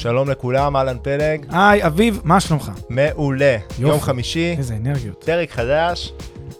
[0.00, 1.46] שלום לכולם, אהלן פלג.
[1.52, 2.70] היי, אביב, מה שלומך?
[2.88, 3.56] מעולה.
[3.70, 3.82] יופי.
[3.82, 5.24] יום חמישי, איזה אנרגיות.
[5.24, 6.12] פרק חדש.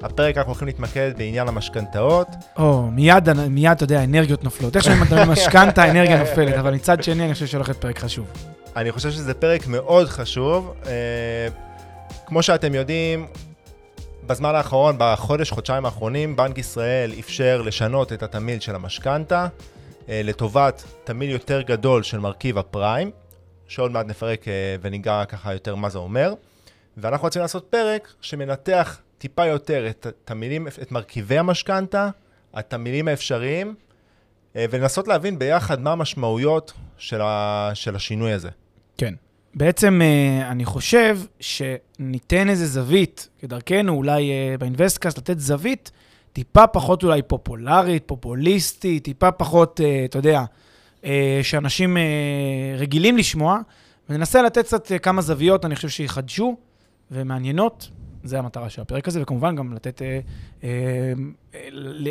[0.03, 2.27] הפרק אנחנו הולכים להתמקד בעניין המשכנתאות.
[2.59, 4.77] או, מיד, מיד, אתה יודע, האנרגיות נופלות.
[4.77, 8.27] איך שאני מדבר משכנתה, האנרגיה נופלת, אבל מצד שני, אני חושב שהולך להיות פרק חשוב.
[8.77, 10.75] אני חושב שזה פרק מאוד חשוב.
[10.87, 10.93] אה,
[12.27, 13.27] כמו שאתם יודעים,
[14.27, 19.47] בזמן האחרון, בחודש, חודשיים האחרונים, בנק ישראל אפשר לשנות את התמהיל של המשכנתה
[20.09, 23.10] אה, לטובת תמהיל יותר גדול של מרכיב הפריים,
[23.71, 26.35] שעוד מעט נפרק אה, וניגע ככה יותר מה זה אומר.
[26.96, 32.10] ואנחנו רוצים לעשות פרק שמנתח טיפה יותר את התמהילים, את מרכיבי המשכנתה,
[32.54, 33.74] התמהילים האפשריים,
[34.57, 38.48] אה, ולנסות להבין ביחד מה המשמעויות של, ה, של השינוי הזה.
[38.98, 39.15] כן.
[39.54, 45.91] בעצם אה, אני חושב שניתן איזה זווית, כדרכנו אולי באינבסטקאסט, לתת זווית
[46.32, 50.45] טיפה פחות אולי פופולרית, פופוליסטית, טיפה פחות, אתה יודע,
[51.43, 52.02] שאנשים אה,
[52.79, 53.59] רגילים לשמוע,
[54.10, 56.57] וננסה לתת קצת אה, כמה זוויות, אני חושב שיחדשו
[57.10, 57.88] ומעניינות.
[58.24, 60.20] זה המטרה של הפרק הזה, וכמובן גם לתת, אה,
[60.65, 61.12] אה,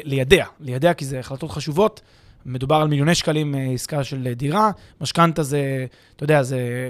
[0.04, 2.02] לידע, לידע כי זה החלטות חשובות.
[2.46, 6.90] מדובר על מיליוני שקלים אה, עסקה של אה, דירה, משכנתה זה, אתה יודע, זה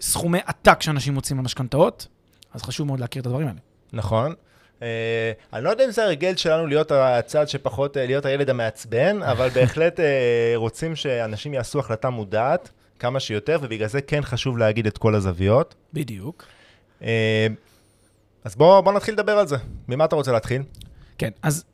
[0.00, 2.06] סכומי עתק שאנשים מוצאים על משכנתאות,
[2.52, 3.58] אז חשוב מאוד להכיר את הדברים האלה.
[3.92, 4.34] נכון.
[4.80, 4.82] Uh,
[5.52, 9.48] אני לא יודע אם זה הרגל שלנו להיות הצד שפחות, uh, להיות הילד המעצבן, אבל
[9.48, 10.02] בהחלט uh,
[10.56, 15.74] רוצים שאנשים יעשו החלטה מודעת כמה שיותר, ובגלל זה כן חשוב להגיד את כל הזוויות.
[15.92, 16.46] בדיוק.
[18.44, 19.56] אז בואו בוא נתחיל לדבר על זה.
[19.88, 20.62] ממה אתה רוצה להתחיל?
[21.18, 21.64] כן, אז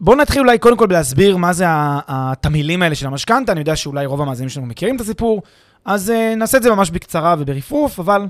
[0.00, 3.52] בואו נתחיל אולי קודם כל בלהסביר מה זה התמהילים האלה של המשכנתה.
[3.52, 5.42] אני יודע שאולי רוב המאזינים שלנו מכירים את הסיפור,
[5.84, 8.26] אז uh, נעשה את זה ממש בקצרה וברפרוף, אבל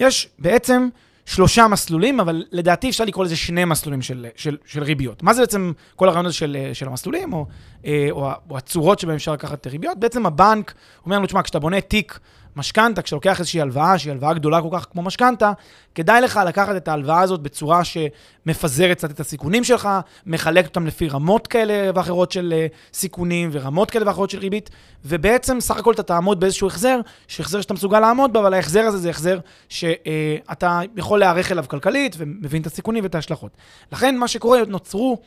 [0.00, 0.88] יש בעצם
[1.28, 5.22] שלושה מסלולים, אבל לדעתי אפשר לקרוא לזה שני מסלולים של, של, של ריביות.
[5.22, 7.46] מה זה בעצם כל הרעיון הזה של, של המסלולים, או,
[7.86, 9.98] אה, או, או הצורות שבהן אפשר לקחת ריביות?
[9.98, 10.74] בעצם הבנק
[11.04, 12.18] אומר לנו, תשמע, כשאתה בונה תיק
[12.56, 15.52] משכנתה, כשאתה לוקח איזושהי הלוואה, שהיא הלוואה גדולה כל כך כמו משכנתה,
[15.94, 19.88] כדאי לך לקחת את ההלוואה הזאת בצורה שמפזרת קצת את הסיכונים שלך,
[20.26, 24.70] מחלקת אותם לפי רמות כאלה ואחרות של אה, סיכונים ורמות כאלה ואחרות של ריבית,
[25.04, 28.98] ובעצם סך הכל אתה תעמוד באיזשהו החזר, שהחזר שאתה מסוגל לעמוד בו, אבל ההחזר הזה
[28.98, 29.38] זה החזר
[29.68, 33.52] שאתה יכול להיערך אליו כלכלית ומבין את הסיכונים ואת ההשלכות.
[33.92, 35.18] לכן מה שקורה, נוצרו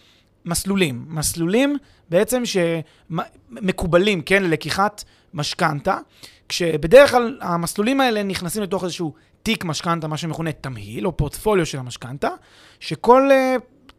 [0.45, 1.05] מסלולים.
[1.07, 1.77] מסלולים
[2.09, 5.03] בעצם שמקובלים, כן, ללקיחת
[5.33, 5.97] משכנתה,
[6.51, 9.13] כשבדרך כלל המסלולים האלה נכנסים לתוך איזשהו
[9.43, 12.29] תיק משכנתה, מה שמכונה תמהיל, או פורטפוליו של המשכנתה,
[12.79, 13.29] שכל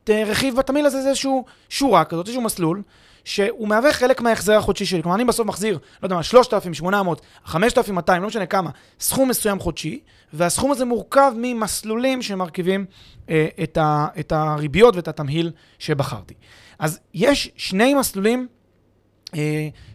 [0.08, 2.82] uh, רכיב בתמהיל הזה זה איזשהו שורה כזאת, איזשהו מסלול,
[3.24, 5.02] שהוא מהווה חלק מההחזר החודשי שלי.
[5.02, 8.70] כלומר, אני בסוף מחזיר, לא יודע מה, 3,800, 5,200, לא משנה כמה,
[9.00, 10.00] סכום מסוים חודשי,
[10.32, 12.84] והסכום הזה מורכב ממסלולים שמרכיבים
[13.28, 16.34] אה, את, ה, את הריביות ואת התמהיל שבחרתי.
[16.78, 18.46] אז יש שני מסלולים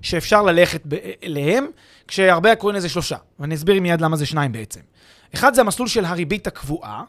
[0.01, 1.67] שאפשר ללכת ב- אליהם,
[2.07, 4.79] כשהרבה קוראים לזה שלושה, ואני אסביר מיד למה זה שניים בעצם.
[5.33, 7.03] אחד זה המסלול של הריבית הקבועה.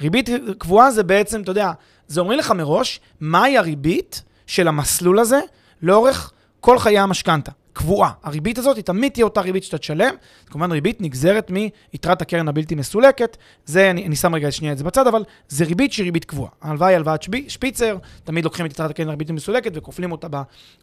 [0.00, 0.28] ריבית
[0.58, 1.72] קבועה זה בעצם, אתה יודע,
[2.08, 5.38] זה אומרים לך מראש, מהי הריבית של המסלול הזה
[5.82, 7.52] לאורך כל חיי המשכנתה.
[7.76, 8.10] קבועה.
[8.22, 10.14] הריבית הזאת היא תמיד תהיה אותה ריבית שאתה תשלם.
[10.46, 13.36] כמובן ריבית נגזרת מיתרת הקרן הבלתי מסולקת.
[13.66, 16.50] זה, אני, אני שם רגע שנייה את זה בצד, אבל זה ריבית שהיא ריבית קבועה.
[16.62, 20.36] ההלוואה היא הלוואת שפיצר, תמיד לוקחים את יתרת הקרן הבלתי מסולקת וכופלים אותה ב,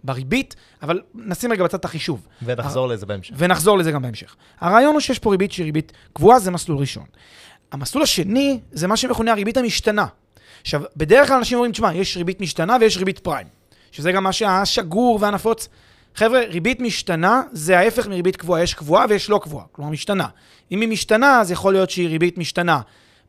[0.04, 2.28] בריבית, אבל נשים רגע בצד את החישוב.
[2.46, 3.34] ונחזור לזה בהמשך.
[3.38, 4.36] ונחזור לזה גם בהמשך.
[4.60, 7.06] הרעיון הוא שיש פה ריבית שהיא ריבית קבועה, זה מסלול ראשון.
[7.72, 10.06] המסלול השני זה מה שמכונה הריבית המשתנה.
[10.62, 13.48] עכשיו, בדרך כלל אנשים אומרים, תשמע, יש ריבית משתנה ויש ריבית פריים,
[13.92, 15.70] שזה גם מה שהשגור והנפוץ.
[16.16, 20.28] חבר'ה, ריבית משתנה זה ההפך מריבית קבועה, יש קבועה ויש לא קבועה, כלומר משתנה.
[20.72, 22.82] אם היא משתנה, אז יכול להיות שהיא ריבית משתנה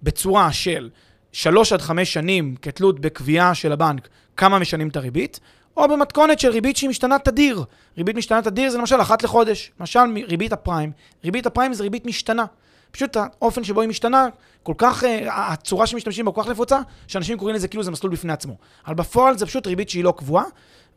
[0.02, 0.90] בצורה של
[1.32, 5.40] שלוש עד חמש שנים כתלות בקביעה של הבנק כמה משנים את הריבית,
[5.76, 7.64] או במתכונת של ריבית שהיא משתנה תדיר.
[7.98, 9.72] ריבית משתנה תדיר זה למשל אחת לחודש.
[9.80, 10.92] למשל ריבית הפריים.
[11.24, 12.44] ריבית הפריים זה ריבית משתנה.
[12.90, 14.26] פשוט האופן שבו היא משתנה,
[14.62, 18.12] כל כך, uh, הצורה שמשתמשים בה כל כך נפוצה, שאנשים קוראים לזה כאילו זה מסלול
[18.12, 18.56] בפני עצמו.
[18.86, 20.44] אבל בפועל זה פשוט ריבית שהיא לא קבועה,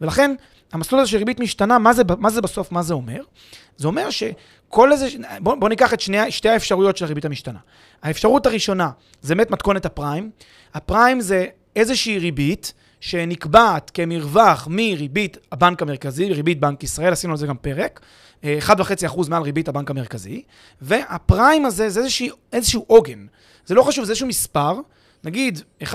[0.01, 0.35] ולכן
[0.71, 3.21] המסלול הזה של ריבית משתנה, מה זה, מה זה בסוף, מה זה אומר?
[3.77, 4.09] זה אומר
[4.69, 5.07] כל איזה,
[5.39, 7.59] בוא, בוא ניקח את שני, שתי האפשרויות של הריבית המשתנה.
[8.03, 8.89] האפשרות הראשונה
[9.21, 10.31] זה באמת מתכונת הפריים.
[10.73, 11.45] הפריים זה
[11.75, 17.99] איזושהי ריבית שנקבעת כמרווח מריבית הבנק המרכזי, ריבית בנק ישראל, עשינו על זה גם פרק,
[18.43, 20.41] 1.5% מעל ריבית הבנק המרכזי,
[20.81, 23.25] והפריים הזה זה איזושהי, איזשהו עוגן.
[23.65, 24.73] זה לא חשוב, זה איזשהו מספר,
[25.23, 25.87] נגיד 1.6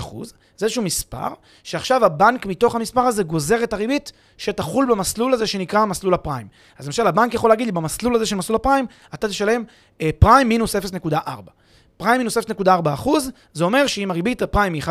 [0.00, 1.28] אחוז, זה איזשהו מספר,
[1.62, 6.46] שעכשיו הבנק מתוך המספר הזה גוזר את הריבית שתחול במסלול הזה שנקרא מסלול הפריים.
[6.78, 9.64] אז למשל, הבנק יכול להגיד לי, במסלול הזה של מסלול הפריים, אתה תשלם
[10.00, 11.16] אה, פריים מינוס 0.4.
[11.96, 14.88] פריים מינוס 0.4 אחוז, זה אומר שאם הריבית הפריים היא 1.6,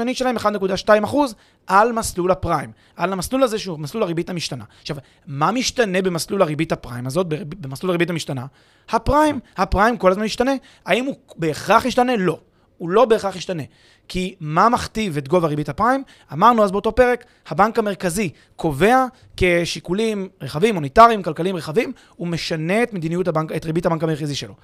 [0.00, 1.34] אני אשלם 1.2 אחוז
[1.66, 2.72] על מסלול הפריים.
[2.96, 4.64] על המסלול הזה שהוא מסלול הריבית המשתנה.
[4.80, 4.96] עכשיו,
[5.26, 8.46] מה משתנה במסלול הריבית הפריים הזאת, במסלול הריבית המשתנה?
[8.88, 9.40] הפריים.
[9.56, 10.52] הפריים כל הזמן משתנה.
[10.86, 12.16] האם הוא בהכרח ישתנה?
[12.16, 12.38] לא.
[12.78, 13.62] הוא לא בהכרח ישתנה.
[14.08, 16.02] כי מה מכתיב את גובה ריבית הפריים?
[16.32, 19.06] אמרנו אז באותו פרק, הבנק המרכזי קובע
[19.36, 24.54] כשיקולים רחבים, מוניטריים, כלכליים רחבים, הוא משנה את מדיניות הבנק, את ריבית הבנק המרכזי שלו.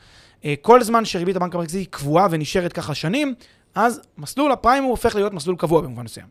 [0.45, 3.35] אה, כל זמן שריבית הבנק המרכזי קבועה ונשארת ככה שנים,
[3.75, 6.27] אז מסלול הפריים הוא הופך להיות מסלול קבוע במובן מסוים.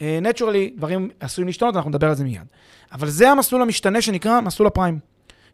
[0.00, 2.46] נטורלי, uh, דברים עשויים להשתנות, אנחנו נדבר על זה מיד.
[2.92, 4.98] אבל זה המסלול המשתנה שנקרא מסלול הפריים.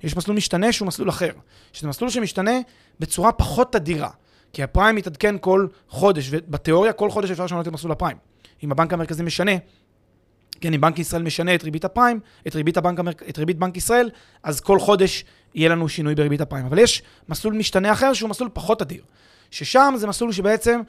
[0.02, 1.30] יש מסלול משתנה שהוא מסלול אחר,
[1.72, 2.52] שזה מסלול שמשתנה
[3.00, 4.10] בצורה פחות תדירה.
[4.56, 8.16] כי הפריים מתעדכן כל חודש, ובתיאוריה כל חודש אפשר לשנות את מסלול הפריים.
[8.64, 9.52] אם הבנק המרכזי משנה,
[10.60, 14.10] כן, אם בנק ישראל משנה את ריבית הפריים, את ריבית, הבנק, את ריבית בנק ישראל,
[14.42, 15.24] אז כל חודש
[15.54, 16.66] יהיה לנו שינוי בריבית הפריים.
[16.66, 19.02] אבל יש מסלול משתנה אחר שהוא מסלול פחות אדיר,
[19.50, 20.80] ששם זה מסלול שבעצם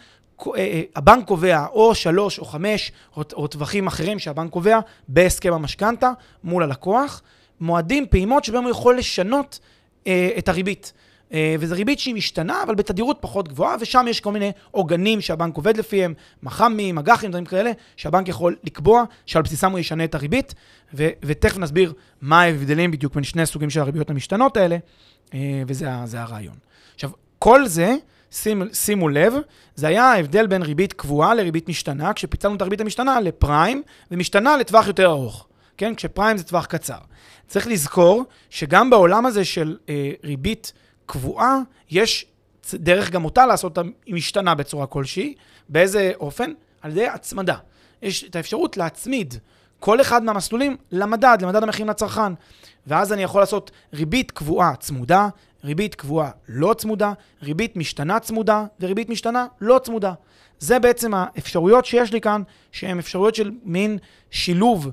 [0.42, 6.12] אה, אה, הבנק קובע או שלוש או חמש או טווחים אחרים שהבנק קובע בהסכם המשכנתה
[6.44, 7.22] מול הלקוח,
[7.60, 9.60] מועדים, פעימות שבהם הוא יכול לשנות
[10.08, 10.94] אה, את הריבית.
[11.34, 15.56] אה, וזו ריבית שהיא משתנה, אבל בתדירות פחות גבוהה, ושם יש כל מיני עוגנים שהבנק
[15.56, 16.14] עובד לפיהם,
[16.44, 20.54] מח"מים, אג"חים, דברים כאלה, שהבנק יכול לקבוע שעל בסיסם הוא ישנה את הריבית,
[20.94, 24.78] ו- ותכף נסביר מה ההבדלים בדיוק בין שני סוגים של הריביות המשתנות האלה,
[25.34, 26.56] אה, וזה הרעיון.
[26.96, 27.10] עכשיו,
[27.40, 27.96] כל זה,
[28.32, 29.34] שימו, שימו לב,
[29.76, 33.82] זה היה ההבדל בין ריבית קבועה לריבית משתנה, כשפיצלנו את הריבית המשתנה לפריים,
[34.12, 35.48] ומשתנה לטווח יותר ארוך.
[35.78, 35.96] כן?
[35.96, 36.98] כשפריים זה טווח קצר.
[37.48, 40.74] צריך לזכור שגם בעולם הזה של אה, ריבית
[41.08, 41.60] קבועה,
[41.90, 42.26] יש
[42.74, 45.36] דרך גם אותה לעשות אותה משתנה בצורה כלשהי.
[45.70, 46.52] באיזה אופן?
[46.82, 47.56] על ידי הצמדה.
[48.02, 49.34] יש את האפשרות להצמיד
[49.80, 52.34] כל אחד מהמסלולים למדד, למדד המחירים לצרכן.
[52.88, 55.28] ואז אני יכול לעשות ריבית קבועה צמודה,
[55.64, 57.14] ריבית קבועה לא צמודה,
[57.44, 60.14] ריבית משתנה צמודה וריבית משתנה לא צמודה.
[60.60, 63.98] זה בעצם האפשרויות שיש לי כאן, שהן אפשרויות של מין
[64.32, 64.92] שילוב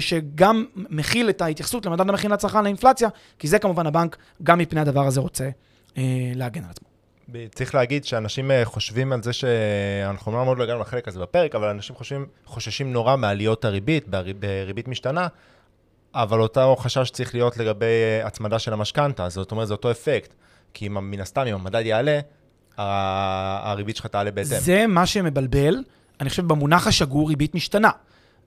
[0.00, 3.08] שגם מכיל את ההתייחסות למדד המחירים לצרכן לאינפלציה,
[3.38, 5.48] כי זה כמובן הבנק גם מפני הדבר הזה רוצה
[5.98, 6.02] אה,
[6.34, 6.88] להגן על עצמו.
[7.54, 11.54] צריך להגיד שאנשים אה, חושבים על זה שאנחנו לא מאוד לא הגענו לחלק הזה בפרק,
[11.54, 15.26] אבל אנשים חושבים, חוששים נורא מעליות הריבית, בריבית משתנה,
[16.14, 20.34] אבל אותו חשש צריך להיות לגבי הצמדה של המשכנתה, זאת אומרת, זה אותו אפקט.
[20.74, 22.20] כי אם, מן הסתם, אם המדד יעלה,
[22.76, 24.58] הריבית שלך תעלה בהתאם.
[24.60, 25.82] זה מה שמבלבל,
[26.20, 27.90] אני חושב, במונח השגור ריבית משתנה.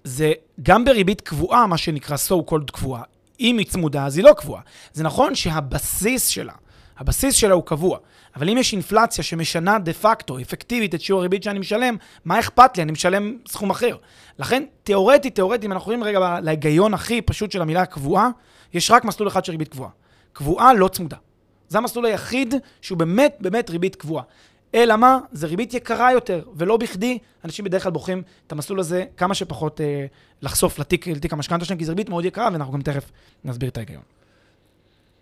[0.04, 3.04] זה גם בריבית קבועה, מה שנקרא so called קבועה.
[3.40, 4.62] אם היא צמודה, אז היא לא קבועה.
[4.94, 6.54] זה נכון שהבסיס שלה,
[6.98, 7.98] הבסיס שלה הוא קבוע.
[8.36, 12.78] אבל אם יש אינפלציה שמשנה דה פקטו, אפקטיבית, את שיעור הריבית שאני משלם, מה אכפת
[12.78, 12.84] לי?
[12.84, 13.96] אני משלם סכום אחר.
[14.40, 18.30] לכן, תיאורטית, תיאורטית, אם אנחנו רואים רגע להיגיון הכי פשוט של המילה קבועה,
[18.74, 19.90] יש רק מסלול אחד של ריבית קבועה.
[20.34, 21.18] קבועה לא צמודה.
[21.70, 24.24] זה המסלול היחיד שהוא באמת באמת ריבית קבועה.
[24.76, 25.20] אלא מה?
[25.32, 29.82] זה ריבית יקרה יותר, ולא בכדי אנשים בדרך כלל בוחרים את המסלול הזה כמה שפחות
[29.82, 30.06] אה,
[30.42, 33.12] לחשוף לתיק, לתיק המשכנתה שלהם, כי זו ריבית מאוד יקרה, ואנחנו גם תכף
[33.44, 34.02] נסביר את ההיגיון.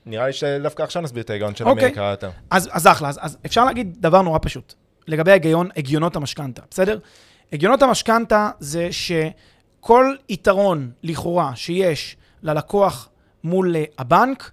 [0.05, 1.69] נראה לי שדווקא עכשיו נסביר את ההיגיון של okay.
[1.69, 1.89] אוקיי.
[1.89, 2.29] יקרה יותר.
[2.49, 4.73] אז, אז אחלה, אז, אז אפשר להגיד דבר נורא פשוט,
[5.07, 6.99] לגבי ההיגיון, הגיונות המשכנתה, בסדר?
[7.53, 13.09] הגיונות המשכנתה זה שכל יתרון לכאורה שיש ללקוח
[13.43, 14.51] מול אה, הבנק,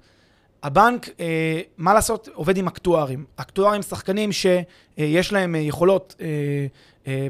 [0.65, 3.25] הבנק, אה, מה לעשות, עובד עם אקטוארים.
[3.37, 6.27] אקטוארים שחקנים שיש להם אה, יכולות אה,
[7.07, 7.27] אה,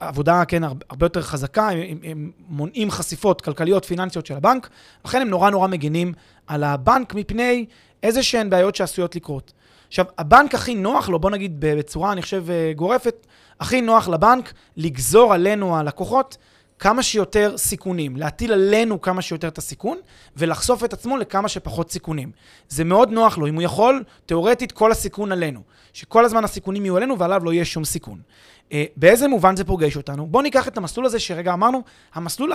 [0.00, 4.68] עבודה, כן, הרבה יותר חזקה, הם, הם מונעים חשיפות כלכליות, פיננסיות של הבנק,
[5.04, 6.12] לכן הם נורא נורא מגינים
[6.46, 7.66] על הבנק מפני
[8.02, 9.52] איזה שהן בעיות שעשויות לקרות.
[9.88, 13.26] עכשיו, הבנק הכי נוח לו, בוא נגיד בצורה, אני חושב, אה, גורפת,
[13.60, 16.36] הכי נוח לבנק לגזור עלינו הלקוחות
[16.78, 19.98] כמה שיותר סיכונים, להטיל עלינו כמה שיותר את הסיכון,
[20.36, 22.30] ולחשוף את עצמו לכמה שפחות סיכונים.
[22.68, 25.60] זה מאוד נוח לו, אם הוא יכול, תאורטית כל הסיכון עלינו.
[25.92, 28.20] שכל הזמן הסיכונים יהיו עלינו ועליו לא יהיה שום סיכון.
[28.68, 30.26] Uh, באיזה מובן זה פוגש אותנו?
[30.26, 31.82] בואו ניקח את המסלול הזה שרגע אמרנו,
[32.14, 32.52] המסלול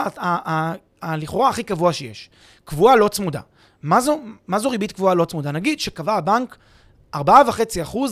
[1.02, 2.30] הלכאורה הכי קבוע שיש.
[2.66, 3.42] קבועה לא צמודה.
[3.84, 5.52] מה זו, מה זו ריבית קבועה לא צמודה?
[5.52, 6.58] נגיד שקבע הבנק
[7.16, 7.20] 4.5%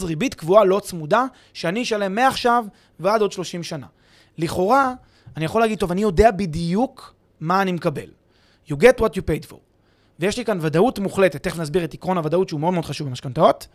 [0.03, 2.65] ריבית קבועה לא צמודה, שאני אשלם מעכשיו
[2.99, 3.87] ועד עוד 30 שנה.
[4.37, 4.93] לכאורה,
[5.37, 8.09] אני יכול להגיד, טוב, אני יודע בדיוק מה אני מקבל.
[8.69, 9.57] You get what you paid for.
[10.19, 13.67] ויש לי כאן ודאות מוחלטת, תכף נסביר את עקרון הוודאות שהוא מאוד מאוד חשוב במשכנתאות,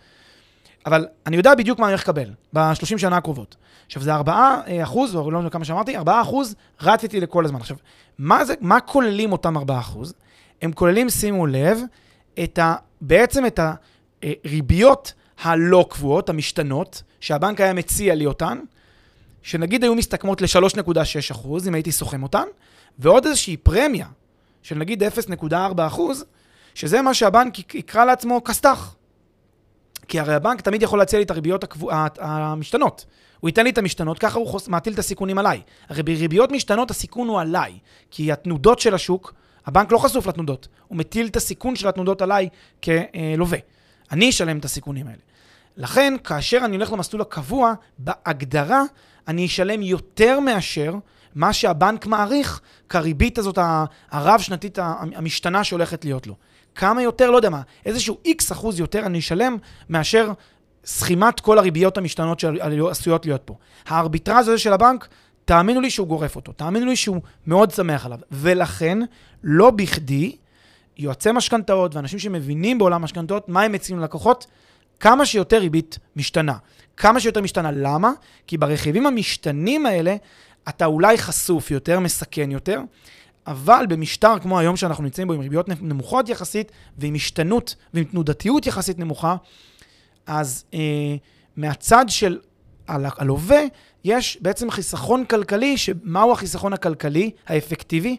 [0.86, 3.56] אבל אני יודע בדיוק מה אני הולך לקבל ב-30 שנה הקרובות.
[3.86, 7.60] עכשיו, זה 4 אה, אחוז, או לא יודע כמה שאמרתי, 4 אחוז רצתי לכל הזמן.
[7.60, 7.76] עכשיו,
[8.18, 10.14] מה, זה, מה כוללים אותם 4 אחוז?
[10.62, 11.80] הם כוללים, שימו לב,
[12.44, 13.60] את ה, בעצם את
[14.22, 18.58] הריביות הלא קבועות, המשתנות, שהבנק היה מציע לי אותן,
[19.44, 22.44] שנגיד היו מסתכמות ל-3.6 אחוז, אם הייתי סוכם אותן,
[22.98, 24.06] ועוד איזושהי פרמיה
[24.62, 25.54] של נגיד 0.4
[25.86, 26.24] אחוז,
[26.74, 28.94] שזה מה שהבנק יקרא לעצמו כסת"ח.
[30.08, 33.04] כי הרי הבנק תמיד יכול להציע לי את הריביות הקבוע, המשתנות.
[33.40, 35.60] הוא ייתן לי את המשתנות, ככה הוא חוס, מטיל את הסיכונים עליי.
[35.88, 37.78] הרי בריביות משתנות הסיכון הוא עליי,
[38.10, 39.34] כי התנודות של השוק,
[39.66, 42.48] הבנק לא חשוף לתנודות, הוא מטיל את הסיכון של התנודות עליי
[42.84, 43.58] כלווה.
[44.10, 45.18] אני אשלם את הסיכונים האלה.
[45.76, 48.82] לכן, כאשר אני הולך למסלול הקבוע, בהגדרה
[49.28, 50.94] אני אשלם יותר מאשר
[51.34, 53.58] מה שהבנק מעריך כריבית הזאת
[54.10, 54.78] הרב-שנתית
[55.14, 56.34] המשתנה שהולכת להיות לו.
[56.74, 59.56] כמה יותר, לא יודע מה, איזשהו איקס אחוז יותר אני אשלם
[59.88, 60.32] מאשר
[60.84, 63.54] סכימת כל הריביות המשתנות שעשויות להיות פה.
[63.86, 65.08] הארביטרז הזה של הבנק,
[65.44, 68.18] תאמינו לי שהוא גורף אותו, תאמינו לי שהוא מאוד שמח עליו.
[68.30, 68.98] ולכן,
[69.42, 70.36] לא בכדי,
[70.96, 74.46] יועצי משכנתאות ואנשים שמבינים בעולם משכנתאות, מה הם מציעים ללקוחות?
[75.04, 76.56] כמה שיותר ריבית משתנה.
[76.96, 77.70] כמה שיותר משתנה.
[77.72, 78.12] למה?
[78.46, 80.16] כי ברכיבים המשתנים האלה,
[80.68, 82.80] אתה אולי חשוף יותר, מסכן יותר,
[83.46, 88.66] אבל במשטר כמו היום שאנחנו נמצאים בו, עם ריביות נמוכות יחסית, ועם השתנות ועם תנודתיות
[88.66, 89.36] יחסית נמוכה,
[90.26, 90.80] אז אה,
[91.56, 92.38] מהצד של
[92.88, 93.60] הלווה,
[94.04, 98.16] יש בעצם חיסכון כלכלי, שמהו החיסכון הכלכלי האפקטיבי?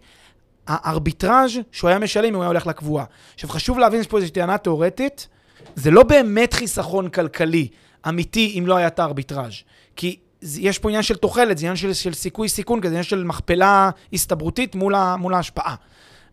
[0.68, 3.06] הארביטראז' שהוא היה משלם אם הוא היה הולך לקבועה.
[3.34, 5.28] עכשיו, חשוב להבין, יש פה איזושהי טענה תיאורטית,
[5.76, 7.68] זה לא באמת חיסכון כלכלי
[8.10, 9.54] אמיתי אם לא היה את הארביטראז'.
[9.96, 13.24] כי יש פה עניין של תוחלת, זה עניין של, של סיכוי סיכון, כזה עניין של
[13.24, 15.76] מכפלה הסתברותית מול, ה, מול ההשפעה.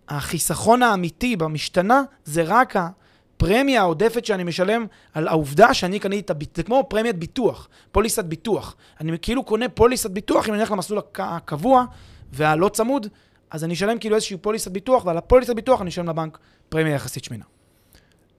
[0.09, 6.57] החיסכון האמיתי במשתנה זה רק הפרמיה העודפת שאני משלם על העובדה שאני קניתי את הביטוח,
[6.57, 8.77] זה כמו פרמיית ביטוח, פוליסת ביטוח.
[9.01, 11.85] אני כאילו קונה פוליסת ביטוח אם אני הולך למסלול הקבוע
[12.33, 13.07] והלא צמוד,
[13.51, 17.25] אז אני אשלם כאילו איזושהי פוליסת ביטוח, ועל הפוליסת ביטוח אני אשלם לבנק פרמיה יחסית
[17.25, 17.45] שמינה.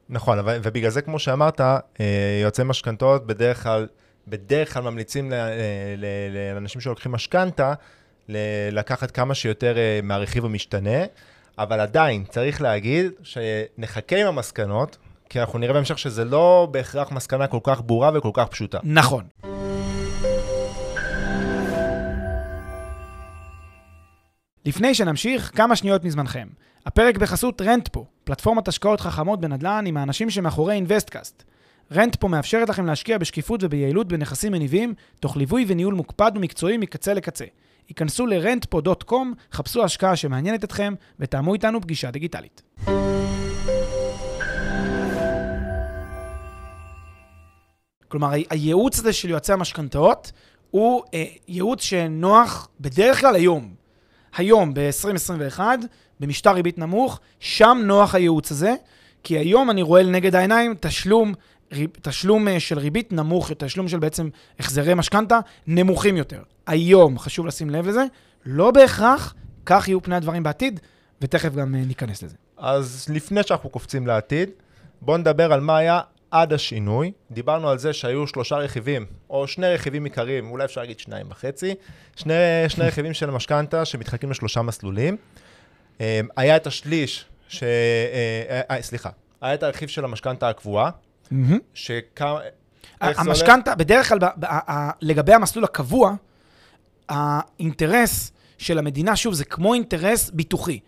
[0.10, 1.76] נכון, ובגלל זה, כמו שאמרת, אה,
[2.42, 3.88] יועצי משכנתאות בדרך כלל,
[4.28, 5.32] בדרך כלל ממליצים
[6.54, 7.74] לאנשים שלוקחים משכנתה,
[8.72, 11.04] לקחת כמה שיותר אה, מהרכיב המשתנה,
[11.58, 14.98] אבל עדיין, צריך להגיד שנחכה עם המסקנות,
[15.30, 18.80] כי אנחנו נראה בהמשך שזה לא בהכרח מסקנה כל כך ברורה וכל כך פשוטה.
[18.84, 19.53] נכון.
[24.66, 26.48] לפני שנמשיך, כמה שניות מזמנכם.
[26.86, 31.44] הפרק בחסות Rentpo, פלטפורמת השקעות חכמות בנדל"ן עם האנשים שמאחורי InvestCast.
[31.92, 37.46] Rentpo מאפשרת לכם להשקיע בשקיפות וביעילות בנכסים מניבים, תוך ליווי וניהול מוקפד ומקצועי מקצה לקצה.
[37.90, 39.16] היכנסו ל-rentpo.com,
[39.52, 42.62] חפשו השקעה שמעניינת אתכם, ותאמו איתנו פגישה דיגיטלית.
[48.08, 50.32] כלומר, הייעוץ הזה של יועצי המשכנתאות
[50.72, 53.83] הוא אה, ייעוץ שנוח בדרך כלל היום.
[54.38, 55.60] היום, ב-2021,
[56.20, 58.76] במשטר ריבית נמוך, שם נוח הייעוץ הזה,
[59.24, 61.34] כי היום אני רואה לנגד העיניים תשלום,
[61.72, 66.42] ריב, תשלום אה, של ריבית נמוך, תשלום של בעצם החזרי משכנתה נמוכים יותר.
[66.68, 68.06] היום, חשוב לשים לב לזה,
[68.46, 69.34] לא בהכרח
[69.66, 70.80] כך יהיו פני הדברים בעתיד,
[71.22, 72.36] ותכף גם אה, ניכנס לזה.
[72.58, 74.50] אז לפני שאנחנו קופצים לעתיד,
[75.02, 76.02] בואו נדבר על מה היה
[76.34, 77.12] עד השינוי.
[77.32, 81.76] דיברנו על זה שהיו שלושה רכיבים, או שני רכיבים עיקריים, אולי אפשר להגיד שניים וחצי,
[82.16, 82.34] שני,
[82.68, 85.18] שני רכיבים של המשכנתה שמתחלקים לשלושה מסלולים.
[86.02, 87.64] אה, היה את השליש, ש...
[87.64, 89.10] אה, אה, סליחה,
[89.42, 90.90] היה את הרכיב של המשכנתה הקבועה,
[91.74, 92.40] שכמה...
[93.02, 94.20] המשכנתה, בדרך כלל,
[95.02, 96.16] לגבי המסלול הקבוע,
[97.10, 100.80] האינטרס של המדינה, שוב, זה כמו אינטרס ביטוחי.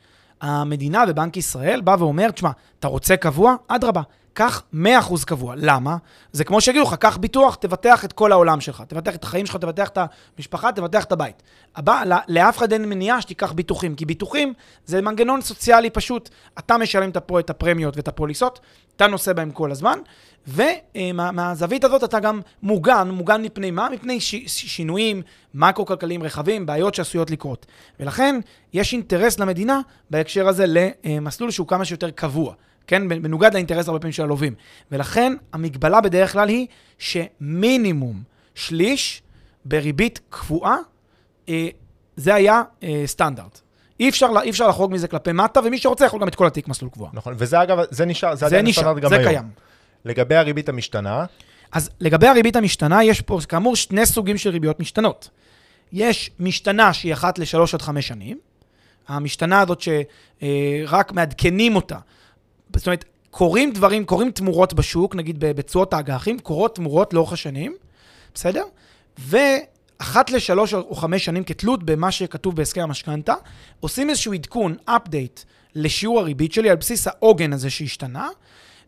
[0.42, 3.56] המדינה בבנק ישראל בא ואומר, תשמע, אתה רוצה קבוע?
[3.68, 4.02] אדרבה.
[4.36, 4.78] קח 100%
[5.26, 5.54] קבוע.
[5.58, 5.98] למה?
[6.32, 8.84] זה כמו שיגידו לך, קח ביטוח, תבטח את כל העולם שלך.
[8.88, 9.98] תבטח את החיים שלך, תבטח את
[10.38, 11.44] המשפחה, תבטח את הבית.
[11.76, 14.54] הבא, לאף אחד אין מניעה שתיקח ביטוחים, כי ביטוחים
[14.86, 16.30] זה מנגנון סוציאלי פשוט.
[16.60, 18.60] אתה משלם פה את הפרמיות ואת הפוליסות,
[18.96, 20.00] אתה נושא בהם כל הזמן,
[20.48, 23.90] ומהזווית הזאת אתה גם מוגן, מוגן מפני מה?
[23.90, 25.22] מפני ש, שינויים
[25.54, 27.66] מקרו-כלכליים רחבים, בעיות שעשויות לקרות.
[28.00, 28.40] ולכן
[28.74, 32.54] יש אינטרס למדינה בהקשר הזה למסלול שהוא כמה שיותר קבוע.
[32.88, 33.04] כן?
[33.08, 34.54] מנוגד לאינטרס הרבה פעמים של הלווים.
[34.92, 38.24] ולכן המגבלה בדרך כלל היא שמינימום
[38.56, 39.22] שליש
[39.66, 40.78] בריבית קבועה,
[41.50, 41.68] אה,
[42.16, 43.62] זה היה אה, סטנדרט.
[44.00, 46.68] אי אפשר, אי אפשר לחרוג מזה כלפי מטה, ומי שרוצה יכול גם את כל התיק
[46.68, 47.10] מסלול קבוע.
[47.14, 49.28] נכון, וזה אגב, זה נשאר, זה, זה עדיין נשאר, גם זה היום.
[49.28, 49.50] קיים.
[50.06, 51.26] לגבי הריבית המשתנה?
[51.72, 55.30] אז לגבי הריבית המשתנה, יש פה כאמור שני סוגים של ריביות משתנות.
[55.94, 58.40] יש משתנה שהיא אחת לשלוש עד חמש שנים,
[59.08, 61.98] המשתנה הזאת שרק מעדכנים אותה
[62.78, 67.76] זאת אומרת, קורים דברים, קורים תמורות בשוק, נגיד בתשואות האג"חים, קורות תמורות לאורך השנים,
[68.34, 68.64] בסדר?
[69.18, 73.34] ואחת לשלוש או חמש שנים כתלות במה שכתוב בהסכם המשכנתה,
[73.80, 75.44] עושים איזשהו עדכון, update,
[75.76, 78.30] לשיעור הריבית שלי על בסיס העוגן הזה שהשתנה,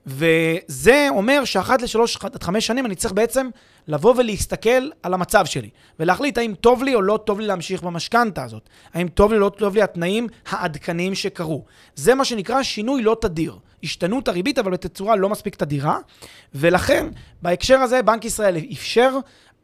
[0.05, 3.49] וזה אומר שאחת לשלוש עד חמש שנים אני צריך בעצם
[3.87, 8.43] לבוא ולהסתכל על המצב שלי, ולהחליט האם טוב לי או לא טוב לי להמשיך במשכנתה
[8.43, 8.69] הזאת.
[8.93, 11.65] האם טוב לי או לא טוב לי התנאים העדכניים שקרו.
[11.95, 13.57] זה מה שנקרא שינוי לא תדיר.
[13.83, 15.97] השתנות הריבית, אבל בתצורה לא מספיק תדירה,
[16.55, 17.07] ולכן,
[17.41, 19.17] בהקשר הזה, בנק ישראל אפשר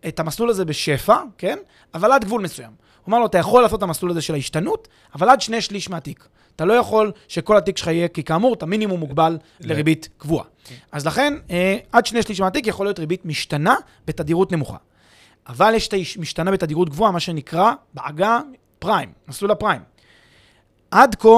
[0.08, 1.58] את המסלול הזה בשפע, כן?
[1.94, 2.72] אבל עד גבול מסוים.
[3.04, 5.90] הוא אמר לו, אתה יכול לעשות את המסלול הזה של ההשתנות, אבל עד שני שליש
[5.90, 6.28] מהתיק.
[6.55, 10.45] אתה לא יכול שכל התיק שלך יהיה, כי כאמור, אתה מינימום מוגבל לריבית קבועה.
[10.91, 13.75] אז לכן, אה, עד שני שליש מהתיק יכול להיות ריבית משתנה
[14.07, 14.77] בתדירות נמוכה.
[15.48, 18.39] אבל יש את המשתנה בתדירות גבוהה, מה שנקרא בעגה
[18.79, 19.81] פריים, מסלול הפריים.
[20.91, 21.29] עד כה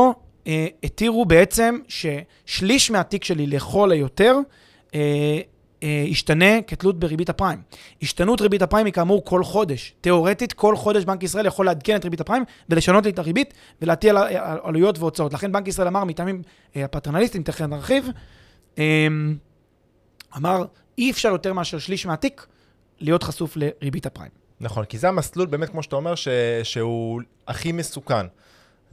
[0.48, 4.38] אה, התירו בעצם ששליש מהתיק שלי לכל היותר
[4.96, 5.40] אה,
[5.88, 7.62] ישתנה כתלות בריבית הפריים.
[8.02, 9.94] השתנות ריבית הפריים היא כאמור כל חודש.
[10.02, 14.18] תיאורטית, כל חודש בנק ישראל יכול לעדכן את ריבית הפריים ולשנות את הריבית ולהטיל
[14.64, 15.34] עלויות והוצאות.
[15.34, 16.42] לכן בנק ישראל אמר מטעמים
[16.76, 18.08] אה, הפטרנליסטיים, תכף נרחיב,
[18.78, 19.08] אה,
[20.38, 20.66] אמר,
[20.98, 22.46] אי אפשר יותר מאשר שליש מהתיק
[23.00, 24.32] להיות חשוף לריבית הפריים.
[24.62, 26.28] נכון, כי זה המסלול באמת, כמו שאתה אומר, ש...
[26.64, 28.26] שהוא הכי מסוכן.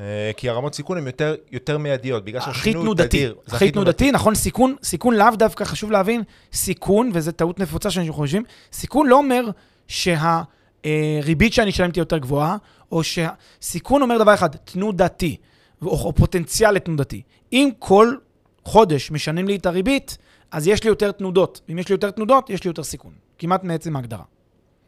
[0.00, 3.34] אה, כי הרמות סיכון הן יותר, יותר מיידיות, בגלל שהשינוי תדיר.
[3.48, 6.22] הכי תנודתי, נכון, סיכון, סיכון לאו דווקא, חשוב להבין,
[6.52, 9.44] סיכון, וזו טעות נפוצה שאנחנו חושבים, סיכון לא אומר
[9.88, 12.56] שהריבית שאני אשלם תהיה יותר גבוהה,
[12.92, 15.36] או שסיכון אומר דבר אחד, תנודתי,
[15.82, 17.22] או, או פוטנציאל לתנודתי.
[17.52, 18.14] אם כל
[18.64, 20.18] חודש משנים לי את הריבית,
[20.50, 21.60] אז יש לי יותר תנודות.
[21.72, 23.12] אם יש לי יותר תנודות, יש לי יותר סיכון.
[23.38, 24.24] כמעט מעצם ההגדרה.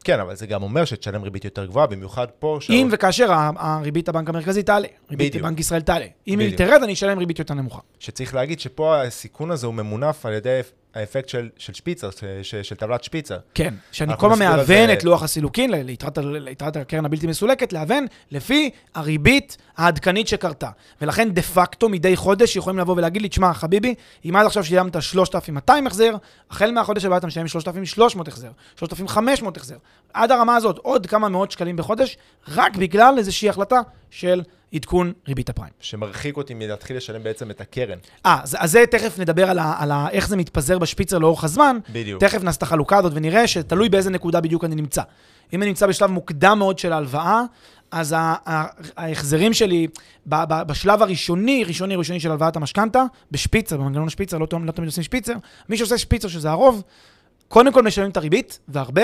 [0.05, 2.59] כן, אבל זה גם אומר שתשלם ריבית יותר גבוהה, במיוחד פה.
[2.69, 6.05] אם וכאשר הריבית הבנק המרכזי תעלה, ריבית בנק ישראל תעלה.
[6.27, 7.79] אם היא תרד, אני אשלם ריבית יותר נמוכה.
[7.99, 10.59] שצריך להגיד שפה הסיכון הזה הוא ממונף על ידי
[10.95, 12.09] האפקט של, של שפיצר,
[12.43, 13.37] של, של טבלת שפיצר.
[13.53, 19.57] כן, שאני כל הזמן מהוון את לוח הסילוקין ליתרת הקרן הבלתי מסולקת, להוון לפי הריבית
[19.77, 20.69] העדכנית שקרתה.
[21.01, 25.01] ולכן דה פקטו מדי חודש יכולים לבוא ולהגיד לי, תשמע, חביבי, אם עד עכשיו שילמת
[25.01, 26.15] 3,200 החזר,
[26.51, 29.77] החל מהחודש הבא אתה משלם 3,300 החזר, 3,500 החזר.
[30.13, 33.79] עד הרמה הזאת, עוד כמה מאות שקלים בחודש, רק בגלל איזושהי החלטה
[34.09, 34.41] של
[34.75, 35.73] עדכון ריבית הפריים.
[35.79, 37.97] שמרחיק אותי מלהתחיל לשלם בעצם את הקרן.
[38.25, 41.43] אה, אז, אז זה תכף נדבר על, ה, על ה, איך זה מתפזר בשפיצר לאורך
[41.43, 41.77] הזמן.
[41.93, 42.23] בדיוק.
[42.23, 45.01] תכף נעשה את החלוקה הזאת ונראה שתלוי באיזה נקודה בדיוק אני נמצא.
[45.53, 47.41] אם אני נמצא בשלב מוקדם מאוד של ההלוואה,
[47.91, 48.15] אז
[48.97, 49.87] ההחזרים שלי
[50.25, 55.33] בשלב הראשוני, ראשוני ראשוני של הלוואת המשכנתה, בשפיצר, במנגנון השפיצר, לא, לא תמיד עושים שפיצר,
[55.69, 56.83] מי שעושה שפיצר, שזה הרוב,
[57.47, 59.03] קודם כל משלמים את הריבית, והרבה,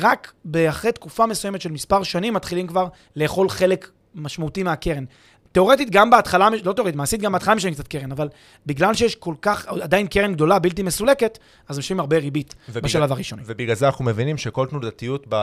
[0.00, 0.32] רק
[0.68, 5.04] אחרי תקופה מסוימת של מספר שנים מתחילים כבר לאכול חלק משמעותי מהקרן.
[5.52, 8.28] תאורטית, גם בהתחלה, לא תאורטית, מעשית גם בהתחלה משלמים קצת קרן, אבל
[8.66, 13.12] בגלל שיש כל כך, עדיין קרן גדולה, בלתי מסולקת, אז משלמים הרבה ריבית ובגלל, בשלב
[13.12, 13.42] הראשוני.
[13.46, 15.36] ובגלל זה אנחנו מבינים שכל תנודתיות ב,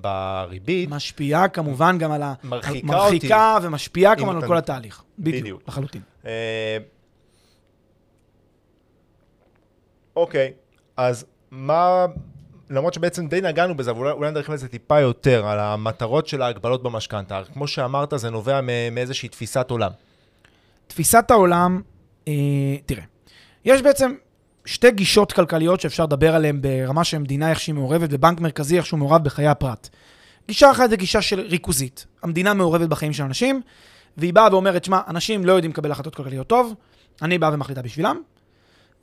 [0.00, 0.90] בריבית...
[0.90, 2.34] משפיעה כמובן גם על ה...
[2.44, 3.66] מרחיקה, מרחיקה אותי.
[3.66, 5.02] ומשפיעה כמובן על כל התהליך.
[5.18, 5.62] בדיוק, בדיוק.
[5.68, 6.02] לחלוטין.
[6.26, 6.78] אה,
[10.16, 10.52] אוקיי,
[10.96, 12.06] אז מה
[12.72, 16.82] למרות שבעצם די נגענו בזה, אבל אולי נדרכים לזה טיפה יותר, על המטרות של ההגבלות
[16.82, 17.42] במשכנתה.
[17.52, 18.60] כמו שאמרת, זה נובע
[18.92, 19.90] מאיזושהי תפיסת עולם.
[20.86, 21.80] תפיסת העולם,
[22.28, 22.32] אה,
[22.86, 23.02] תראה,
[23.64, 24.14] יש בעצם
[24.64, 28.86] שתי גישות כלכליות שאפשר לדבר עליהן ברמה של מדינה, איך שהיא מעורבת, ובנק מרכזי, איך
[28.86, 29.88] שהוא מעורב בחיי הפרט.
[30.48, 32.06] גישה אחת זה גישה של ריכוזית.
[32.22, 33.60] המדינה מעורבת בחיים של אנשים,
[34.16, 36.74] והיא באה ואומרת, שמע, אנשים לא יודעים לקבל החלטות כלכליות טוב,
[37.22, 38.22] אני באה ומחליטה בשבילם.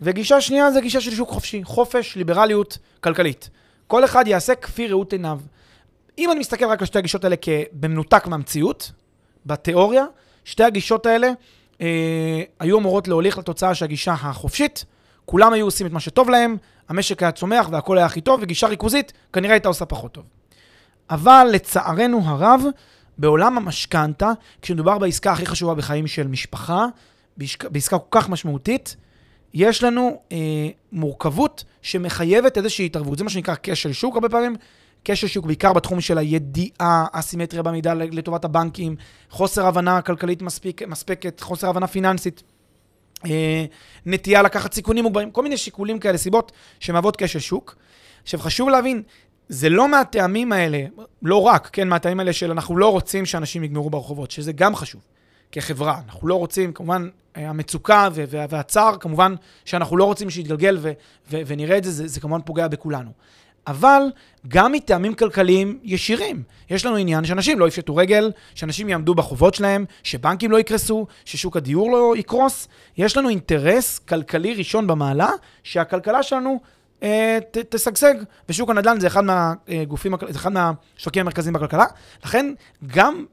[0.02, 3.50] וגישה שנייה זה גישה של שוק חופשי, חופש, ליברליות, כלכלית.
[3.88, 5.40] כל אחד יעשה כפי ראות עיניו.
[6.18, 7.36] אם אני מסתכל רק על שתי הגישות האלה
[7.74, 8.92] במנותק מהמציאות,
[9.46, 10.06] בתיאוריה,
[10.46, 11.32] שתי הגישות האלה
[11.82, 14.86] אה, היו אמורות להוליך לתוצאה שהגישה החופשית,
[15.26, 16.58] כולם היו עושים את מה שטוב להם,
[16.90, 20.24] המשק היה צומח והכל היה הכי טוב, וגישה ריכוזית כנראה הייתה עושה פחות טוב.
[21.10, 22.62] אבל לצערנו הרב,
[23.18, 24.32] בעולם המשכנתה,
[24.62, 26.86] כשמדובר בעסקה הכי חשובה בחיים של משפחה,
[27.72, 28.96] בעסקה כל כך משמעותית,
[29.54, 30.38] יש לנו אה,
[30.92, 33.18] מורכבות שמחייבת איזושהי התערבות.
[33.18, 34.56] זה מה שנקרא כשל שוק הרבה פעמים.
[35.06, 38.96] כשל שוק בעיקר בתחום של הידיעה, אסימטריה במידע לטובת הבנקים,
[39.30, 42.44] חוסר הבנה כלכלית מספיק, מספקת, חוסר הבנה פיננסית,
[43.26, 43.66] אה,
[44.06, 47.76] נטייה לקחת סיכונים מוגברים, כל מיני שיקולים כאלה, סיבות שמהוות כשל שוק.
[48.24, 49.04] עכשיו, חשוב להבין,
[49.50, 50.86] זה לא מהטעמים האלה,
[51.22, 55.02] לא רק, כן, מהטעמים האלה של אנחנו לא רוצים שאנשים יגמרו ברחובות, שזה גם חשוב.
[55.52, 56.00] כחברה.
[56.06, 59.36] אנחנו לא רוצים, כמובן, אה, המצוקה והצער, כמובן
[59.66, 60.78] שאנחנו לא רוצים שיתגלגל
[61.30, 63.12] ונראה את זה, זה, זה כמובן פוגע בכולנו.
[63.68, 64.02] אבל
[64.48, 66.44] גם מטעמים כלכליים ישירים.
[66.70, 71.58] יש לנו עניין שאנשים לא יפשטו רגל, שאנשים יעמדו בחובות שלהם, שבנקים לא יקרסו, ששוק
[71.58, 72.68] הדיור לא יקרוס.
[72.98, 75.30] יש לנו אינטרס כלכלי ראשון במעלה,
[75.64, 76.60] שהכלכלה שלנו
[77.52, 78.14] ת, תשגשג,
[78.50, 81.86] ושוק הנדל"ן זה אחד מהגופים, זה אחד מהשווקים המרכזיים בכלכלה.
[82.26, 82.54] לכן,
[82.88, 83.26] גם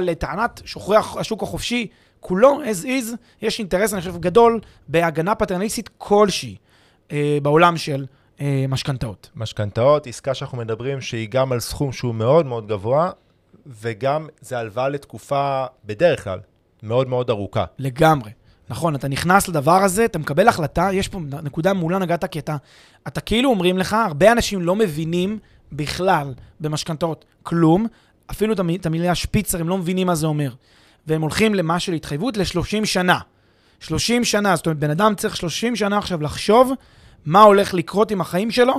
[0.00, 1.86] לטענת שוחרי השוק החופשי,
[2.20, 6.56] כולו, as is, יש אינטרס, אני חושב, גדול בהגנה פטרנליסטית כלשהי
[7.12, 8.06] אה, בעולם של
[8.40, 9.30] אה, משכנתאות.
[9.36, 13.10] משכנתאות, עסקה שאנחנו מדברים שהיא גם על סכום שהוא מאוד מאוד גבוה,
[13.66, 16.38] וגם זה הלוואה לתקופה, בדרך כלל,
[16.82, 17.64] מאוד מאוד ארוכה.
[17.78, 18.30] לגמרי.
[18.68, 22.56] נכון, אתה נכנס לדבר הזה, אתה מקבל החלטה, יש פה נקודה מעולה נגעת, כי אתה,
[23.06, 25.38] אתה כאילו אומרים לך, הרבה אנשים לא מבינים
[25.72, 27.86] בכלל במשכנתאות כלום,
[28.30, 30.50] אפילו את המילה שפיצר, הם לא מבינים מה זה אומר.
[31.06, 33.18] והם הולכים למה של התחייבות ל-30 שנה.
[33.80, 36.72] 30 שנה, זאת אומרת, בן אדם צריך 30 שנה עכשיו לחשוב
[37.24, 38.74] מה הולך לקרות עם החיים שלו,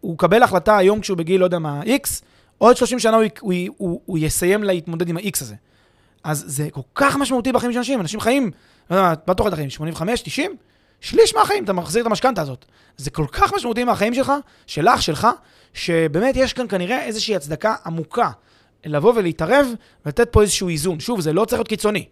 [0.00, 2.22] הוא מקבל החלטה היום כשהוא בגיל, לא יודע מה, X,
[2.58, 5.54] עוד 30 שנה הוא, הוא, הוא, הוא יסיים להתמודד עם ה-X הזה.
[6.24, 8.50] אז זה כל כך משמעותי בחיים של אנשים, אנשים חיים,
[8.90, 9.70] מה תוחלת החיים?
[9.70, 10.56] 85, 90?
[11.00, 12.64] שליש מהחיים אתה מחזיר את המשכנתה הזאת.
[12.96, 14.32] זה כל כך משמעותי מהחיים שלך,
[14.66, 15.28] שלך, שלך,
[15.74, 18.30] שבאמת יש כאן כנראה איזושהי הצדקה עמוקה
[18.84, 19.66] לבוא ולהתערב
[20.06, 21.00] ולתת פה איזשהו איזון.
[21.00, 22.06] שוב, זה לא צריך להיות קיצוני.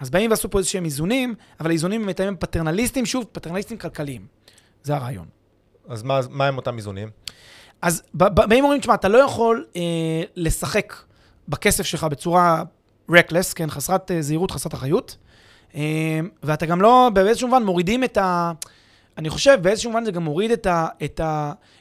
[0.00, 4.26] אז באים ועשו פה איזשהם איזונים, אבל האיזונים הם פטרנליסטים, שוב, פטרנליסטים כלכליים.
[4.82, 5.26] זה הרעיון.
[5.88, 7.10] אז מה, מה הם אותם איזונים?
[7.82, 9.82] אז באים ואומרים, תשמע, אתה לא יכול אה,
[10.36, 10.94] לשחק
[11.48, 12.62] בכסף שלך בצורה
[13.10, 15.16] reckless, כן, חסרת אה, זהירות, חסרת אחריות,
[16.42, 18.52] ואתה גם לא, באיזשהו מובן מורידים את ה...
[19.18, 21.20] אני חושב, באיזשהו מובן זה גם מוריד את, ה, את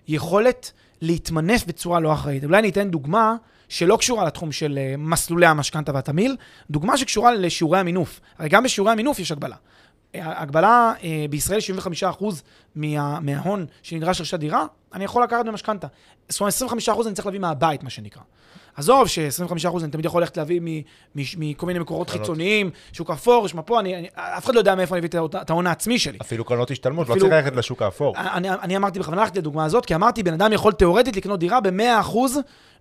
[0.07, 0.71] היכולת
[1.01, 2.43] להתמנף בצורה לא אחראית.
[2.43, 3.35] אולי אני אתן דוגמה
[3.69, 6.35] שלא קשורה לתחום של אה, מסלולי המשכנתה והתמיל,
[6.71, 8.19] דוגמה שקשורה לשיעורי המינוף.
[8.37, 9.55] הרי גם בשיעורי המינוף יש הגבלה.
[10.13, 11.59] הגבלה אה, בישראל
[12.19, 12.23] 75%
[12.75, 15.87] מה, מההון שנדרש לרכישת דירה, אני יכול לקחת במשכנתה.
[16.29, 16.53] זאת אומרת,
[16.87, 18.21] 25% אני צריך להביא מהבית, מה שנקרא.
[18.77, 20.61] עזוב ש-25% אני תמיד יכול ללכת להביא
[21.15, 23.79] מכל מיני מקורות חיצוניים, שוק אפור, יש מפה,
[24.13, 26.17] אף אחד לא יודע מאיפה אני אביא את ההון העצמי שלי.
[26.21, 28.15] אפילו קרנות השתלמות, לא צריך ללכת לשוק האפור.
[28.17, 32.17] אני, אמרתי בכוונה ללכת לדוגמה הזאת, כי אמרתי, בן אדם יכול תיאורטית לקנות דירה ב-100%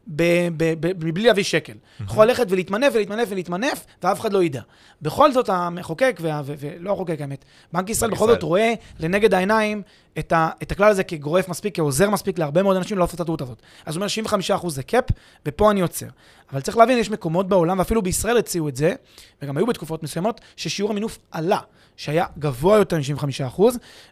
[0.07, 1.73] מבלי להביא שקל.
[2.01, 4.61] יכול ללכת ולהתמנף ולהתמנף ולהתמנף, ואף אחד לא ידע.
[5.03, 9.83] בכל זאת, המחוקק, ולא המחוקק האמת, בנק ישראל בכל זאת רואה לנגד העיניים
[10.19, 13.21] את, ה, את הכלל הזה כגורף מספיק, כעוזר מספיק להרבה מאוד אנשים לא לעשות את
[13.21, 13.63] הטעות הזאת.
[13.87, 15.05] אז הוא אומר 75% זה קאפ,
[15.47, 16.07] ופה אני עוצר.
[16.53, 18.95] אבל צריך להבין, יש מקומות בעולם, ואפילו בישראל הציעו את זה,
[19.43, 21.61] וגם היו בתקופות מסוימות, ששיעור המינוף עלה,
[21.97, 23.63] שהיה גבוה יותר מ-75%.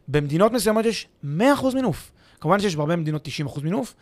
[0.08, 1.28] במדינות מסוימות יש 100%
[1.74, 2.10] מינוף.
[2.40, 3.94] כמובן שיש בהרבה מדינות 90% מינוף,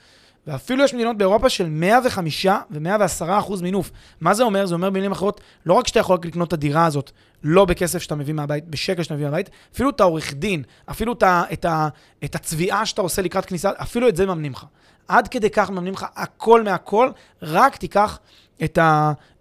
[0.47, 3.91] ואפילו יש מדינות באירופה של 105 ו-110 אחוז מינוף.
[4.21, 4.67] מה זה אומר?
[4.67, 7.11] זה אומר במילים אחרות, לא רק שאתה יכול לקנות את הדירה הזאת
[7.45, 11.23] לא בכסף שאתה מביא מהבית, בשקל שאתה מביא מהבית, אפילו את העורך דין, אפילו את,
[11.23, 11.89] ה, את, ה,
[12.25, 14.67] את הצביעה שאתה עושה לקראת כניסה, אפילו את זה מממנים לך.
[15.09, 17.11] עד כדי כך מממנים לך הכל מהכל,
[17.43, 18.19] רק תיקח
[18.65, 18.79] את,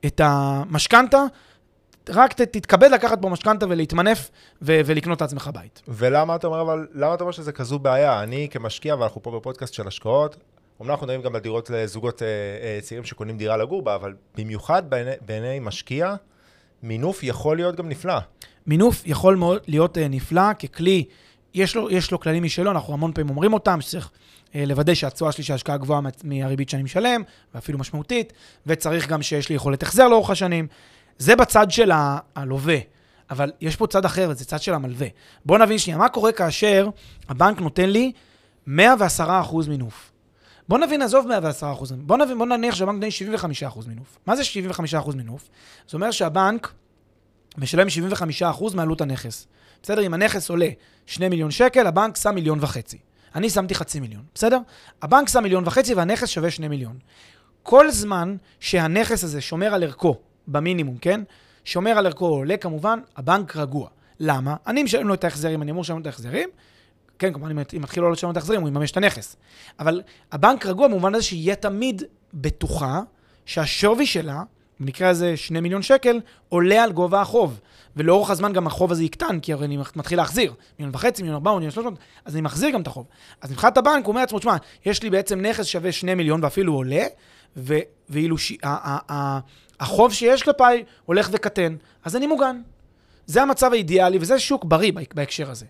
[0.06, 1.24] את המשכנתה.
[2.10, 4.30] רק ת, תתכבד לקחת פה משכנתה ולהתמנף
[4.62, 5.82] ו- ולקנות לעצמך בית.
[5.88, 8.24] ולמה אתה אומר, אבל למה אתה אומר שזה כזו בעיה?
[8.24, 10.36] אני כמשקיע, ואנחנו פה בפודקאסט של השקעות,
[10.82, 14.14] אמנם אנחנו מדברים גם על דירות לזוגות אה, אה, צעירים שקונים דירה לגור בה, אבל
[14.38, 16.16] במיוחד בעיני, בעיני משקיע,
[16.84, 18.18] מינוף יכול להיות גם נפלא.
[18.68, 21.04] מינוף יכול מאוד להיות אה, נפלא ככלי,
[21.54, 24.12] יש לו, יש לו כללים משלו, אנחנו המון פעמים אומרים אותם, שצריך
[24.56, 27.22] לוודא שהתשואה שלי שההשקעה גבוהה מהריבית שאני משלם,
[27.56, 28.34] ואפילו משמעותית,
[28.68, 30.68] וצריך גם שיש לי יכולת החזר לאורך השנים.
[31.18, 31.92] זה בצד של
[32.36, 32.78] הלווה.
[33.30, 35.08] אבל יש פה צד אחר, זה צד של המלווה.
[35.46, 36.90] בואו נבין שנייה, מה קורה כאשר
[37.30, 38.12] הבנק נותן לי
[38.68, 38.72] 110%
[39.68, 40.11] מינוף?
[40.72, 44.18] בוא נבין, עזוב 110 אחוז, בוא, נבין, בוא נניח שהבנק נותן 75 אחוז מינוף.
[44.26, 45.50] מה זה 75 אחוז מינוף?
[45.90, 46.74] זה אומר שהבנק
[47.58, 49.48] משלם 75 אחוז מעלות הנכס.
[49.84, 50.06] בסדר?
[50.06, 50.70] אם הנכס עולה
[51.06, 52.98] 2 מיליון שקל, הבנק שם מיליון וחצי.
[53.36, 54.58] אני שמתי חצי מיליון, בסדר?
[55.02, 56.98] הבנק שם מיליון וחצי והנכס שווה 2 מיליון.
[57.64, 60.16] כל זמן שהנכס הזה שומר על ערכו,
[60.48, 61.22] במינימום, כן?
[61.66, 63.90] שומר על ערכו עולה, כמובן, הבנק רגוע.
[64.20, 64.56] למה?
[64.68, 66.50] אני משלם לו את ההחזרים, אני אמור לשלם לו את ההחזרים,
[67.22, 69.36] כן, כמובן, אם מתחיל לא לשלם את ההחזרים, הוא יממש את הנכס.
[69.80, 72.04] אבל הבנק רגוע במובן הזה שיהיה תמיד
[72.34, 73.02] בטוחה
[73.46, 74.44] שהשווי שלה,
[74.80, 77.60] במקרה הזה 2 מיליון שקל, עולה על גובה החוב.
[77.96, 80.54] ולאורך הזמן גם החוב הזה יקטן, כי הרי אני מתחיל להחזיר.
[80.80, 83.06] מיליון וחצי, מיליון ארבע, מיליון שלוש מאות, אז אני מחזיר גם את החוב.
[83.42, 84.56] אז מבחינת הבנק, הוא אומר לעצמו, תשמע,
[84.86, 87.04] יש לי בעצם נכס שווה 2 מיליון ואפילו עולה,
[87.58, 87.80] ו-
[88.10, 89.40] ואילו ש- ה- ה-
[89.80, 92.62] החוב שיש כלפיי הולך וקטן, אז אני מוגן.
[93.26, 95.66] זה המצב האידיאלי, וזה שוק בריא בהקשר הזה.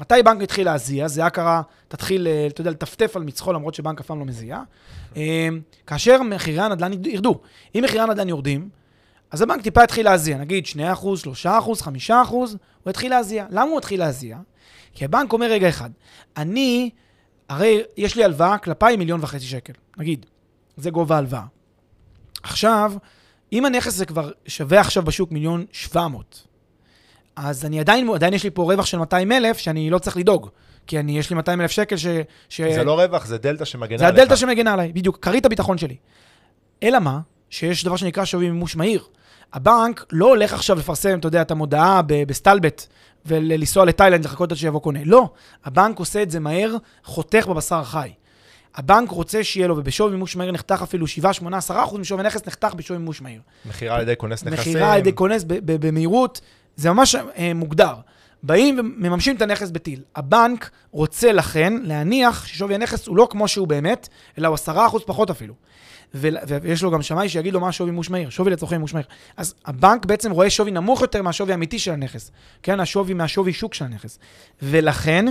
[0.00, 1.08] מתי בנק התחיל להזיע?
[1.08, 4.24] זה היה קרה, תתחיל, אה, אתה יודע, לטפטף על מצחו, למרות שבנק אף פעם לא
[4.24, 4.60] מזיע.
[5.16, 5.48] אה,
[5.86, 7.40] כאשר מחירי הנדל"ן ירדו.
[7.74, 8.68] אם מחירי הנדל"ן יורדים,
[9.30, 10.76] אז הבנק טיפה התחיל להזיע, נגיד 2%,
[11.42, 13.46] 3%, 5%, הוא התחיל להזיע.
[13.50, 14.38] למה הוא התחיל להזיע?
[14.94, 15.90] כי הבנק אומר, רגע אחד,
[16.36, 16.90] אני,
[17.48, 20.26] הרי יש לי הלוואה כלפיי מיליון וחצי שקל, נגיד.
[20.76, 21.44] זה גובה ההלוואה.
[22.42, 22.92] עכשיו,
[23.52, 26.46] אם הנכס זה כבר שווה עכשיו בשוק מיליון שבע מאות,
[27.36, 30.48] אז אני עדיין, עדיין יש לי פה רווח של 200 אלף שאני לא צריך לדאוג.
[30.86, 32.06] כי אני, יש לי 200 אלף שקל ש...
[32.48, 32.60] ש...
[32.60, 34.20] זה לא רווח, זה דלתא שמגנה זה עליך.
[34.20, 35.96] הדלתא שמגנה עליי, בדיוק, כרית הביטחון שלי.
[36.82, 37.20] אלא מה?
[37.50, 39.02] שיש דבר שנקרא שווי מימוש מהיר.
[39.52, 42.86] הבנק לא הולך עכשיו לפרסם, אתה יודע, את המודעה בסטלבט
[43.26, 45.00] ולנסוע לתאילנד לחכות עד שיבוא קונה.
[45.04, 45.30] לא,
[45.64, 48.12] הבנק עושה את זה מהר, חותך בבשר החי.
[48.74, 52.46] הבנק רוצה שיהיה לו, ובשווי מימוש מהיר נחתך אפילו 7, 8, 10 אחוז משווי נכס
[52.46, 53.40] נחתך בשווי מימוש מהיר.
[53.66, 54.72] מכירה על ידי כונס נכסים.
[54.72, 56.40] מכירה על ידי כונס במהירות,
[56.76, 57.94] זה ממש אה, מוגדר.
[58.42, 60.02] באים ומממשים את הנכס בטיל.
[60.16, 64.08] הבנק רוצה לכן להניח ששווי הנכס הוא לא כמו שהוא באמת,
[64.38, 64.70] אלא הוא 10%
[65.06, 65.54] פחות אפילו.
[66.14, 69.06] ויש לו גם שמאי שיגיד לו מה השווי מימוש מהיר, שווי לצורכי מימוש מהיר.
[69.36, 72.30] אז הבנק בעצם רואה שווי נמוך יותר מהשווי האמיתי של הנכס.
[72.62, 74.18] כן, השווי מהשווי שוק של הנכס.
[74.62, 75.24] ולכן,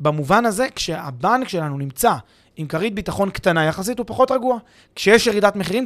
[0.00, 2.14] במובן הזה, כשהבנק שלנו נמצא
[2.56, 4.58] עם כרית ביטחון קטנה יחסית, הוא פחות רגוע.
[4.94, 5.84] כשיש ירידת מחירים,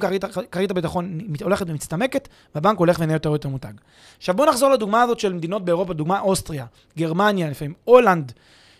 [0.50, 3.72] כרית, הביטחון הולכת ומצטמקת, והבנק הולך ונהיה יותר ויותר מותג.
[4.18, 6.66] עכשיו בואו נחזור לדוגמה הזאת של מדינות באירופה, דוגמה אוסטריה,
[6.98, 8.32] גרמניה לפעמים, הולנד,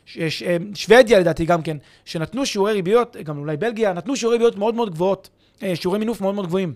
[0.06, 0.42] ש- ש-
[0.74, 4.90] שוודיה לדעתי גם כן, שנתנו שיעורי ריביות, גם אולי בלגיה, נתנו שיעורי ריביות מאוד מאוד
[4.90, 5.28] גבוהות,
[5.62, 6.74] אה, שיעורי מינוף מאוד מאוד גבוהים.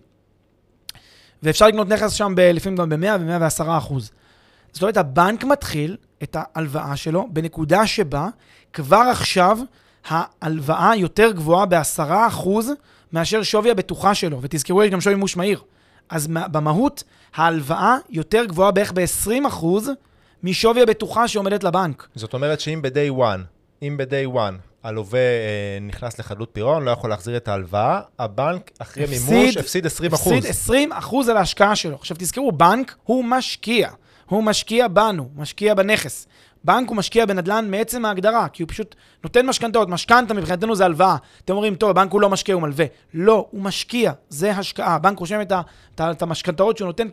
[1.43, 4.11] ואפשר לקנות נכס שם ב- לפעמים גם ב-100 ו-110 אחוז.
[4.73, 8.29] זאת אומרת, הבנק מתחיל את ההלוואה שלו בנקודה שבה
[8.73, 9.59] כבר עכשיו
[10.09, 12.49] ההלוואה יותר גבוהה ב-10%
[13.13, 14.39] מאשר שווי הבטוחה שלו.
[14.43, 15.61] ותזכרו, יש גם שווי מימוש מהיר.
[16.09, 17.03] אז מה- במהות,
[17.35, 19.65] ההלוואה יותר גבוהה בערך ב-20%
[20.43, 22.09] משווי הבטוחה שעומדת לבנק.
[22.15, 23.41] זאת אומרת שאם ב-day one,
[23.83, 29.05] אם ב-day one הלווה אה, נכנס לחדלות פירעון, לא יכול להחזיר את ההלוואה, הבנק אחרי
[29.07, 30.33] מימוש הפסיד 20 אחוז.
[30.33, 31.97] הפסיד 20 אחוז על ההשקעה שלו.
[31.97, 33.91] עכשיו תזכרו, בנק הוא משקיע.
[34.27, 36.27] הוא משקיע בנו, משקיע בנכס.
[36.65, 39.89] בנק הוא משקיע בנדל"ן מעצם ההגדרה, כי הוא פשוט נותן משכנתאות.
[39.89, 41.17] משכנתה מבחינתנו זה הלוואה.
[41.45, 42.87] אתם אומרים, טוב, הבנק הוא לא משקיע, הוא מלווה.
[43.15, 44.95] לא, הוא משקיע, זה השקעה.
[44.95, 45.53] הבנק רושם את,
[45.95, 47.09] את, את המשכנתאות שהוא נותן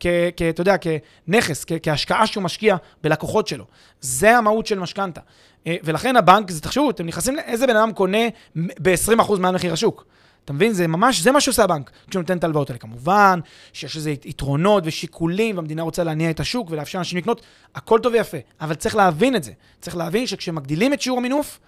[0.00, 0.06] כ,
[0.50, 3.64] אתה יודע, כנכס, כ, כהשקעה שהוא משקיע בלקוחות שלו.
[4.00, 5.20] זה המהות של משכנתה.
[5.66, 10.04] אה, ולכן הבנק, זה תחשבו, אתם נכנסים, איזה בן אדם קונה ב-20% מעל מחיר השוק?
[10.44, 10.72] אתה מבין?
[10.72, 12.78] זה ממש, זה מה שעושה הבנק כשהוא נותן את ההלוואות האלה.
[12.78, 13.40] כמובן
[13.72, 17.42] שיש לזה יתרונות ושיקולים, והמדינה רוצה להניע את השוק ולאפשר לאנשים לקנות,
[17.74, 18.38] הכל טוב ויפה.
[18.60, 19.52] אבל צריך להבין את זה.
[19.80, 21.60] צריך להבין שכשמגדילים את שיעור המינוף,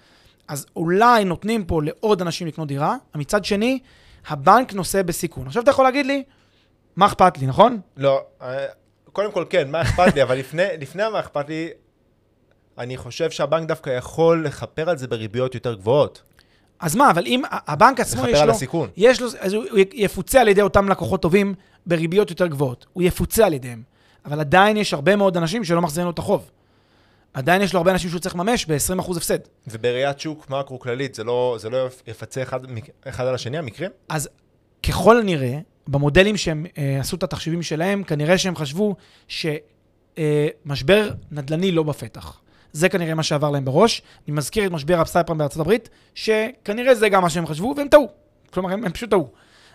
[0.49, 3.79] אז אולי נותנים פה לעוד אנשים לקנות דירה, מצד שני,
[4.27, 5.47] הבנק נושא בסיכון.
[5.47, 6.23] עכשיו אתה יכול להגיד לי,
[6.97, 7.81] מה אכפת לי, נכון?
[7.97, 8.67] לא, אה,
[9.13, 11.69] קודם כל כן, מה אכפת לי, אבל לפני, לפני מה אכפת לי,
[12.79, 16.23] אני חושב שהבנק דווקא יכול לכפר על זה בריביות יותר גבוהות.
[16.85, 18.53] אז מה, אבל אם הבנק עצמו יש לו...
[18.53, 18.88] הסיכון.
[18.97, 21.55] יש לו, אז הוא יפוצה על ידי אותם לקוחות טובים
[21.87, 22.87] בריביות יותר גבוהות.
[22.92, 23.83] הוא יפוצה על ידיהם.
[24.25, 26.51] אבל עדיין יש הרבה מאוד אנשים שלא מחזירים לו את החוב.
[27.35, 29.38] עדיין יש לו הרבה אנשים שהוא צריך לממש ב-20% הפסד.
[29.66, 32.61] ובראיית שוק מקרו כללית, זה לא, זה לא יפצה אחד,
[33.05, 33.90] אחד על השני, המקרים?
[34.09, 34.29] אז
[34.83, 38.97] ככל הנראה, במודלים שהם אה, עשו את התחשיבים שלהם, כנראה שהם חשבו
[40.18, 42.40] שמשבר נדל"ני לא בפתח.
[42.75, 44.03] זה כנראה מה שעבר להם בראש.
[44.29, 48.09] אני מזכיר את משבר הפסייפרם בארצות הברית, שכנראה זה גם מה שהם חשבו, והם טעו.
[48.53, 49.29] כלומר, הם, הם פשוט טעו.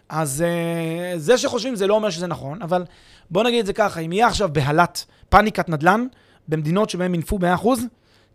[0.10, 2.86] אז אה, זה שחושבים זה לא אומר שזה נכון, אבל
[3.30, 6.06] בוא נגיד את זה ככה, אם יהיה עכשיו בהלת פאניקת נדל"ן,
[6.48, 7.68] במדינות שבהן ינפו 100%,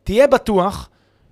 [0.05, 0.89] תהיה בטוח,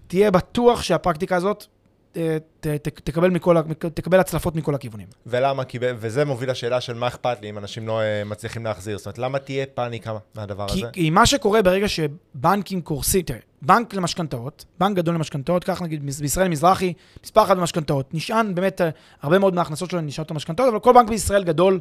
[0.06, 1.66] תהיה בטוח שהפרקטיקה הזאת
[2.12, 3.56] ת, ת, תקבל, מכל,
[3.94, 5.06] תקבל הצלפות מכל הכיוונים.
[5.26, 5.64] ולמה?
[5.64, 8.98] כי, וזה מוביל לשאלה של מה אכפת לי אם אנשים לא אה, מצליחים להחזיר.
[8.98, 10.90] זאת אומרת, למה תהיה פאניקה מהדבר כי, הזה?
[10.92, 16.48] כי מה שקורה ברגע שבנקים קורסים, תראה, בנק למשכנתאות, בנק גדול למשכנתאות, כך נגיד בישראל
[16.48, 16.92] מזרחי,
[17.24, 18.90] מספר אחת במשכנתאות, נשען באמת, אה,
[19.22, 21.80] הרבה מאוד מההכנסות שלו נשענות על משכנתאות, אבל כל בנק בישראל גדול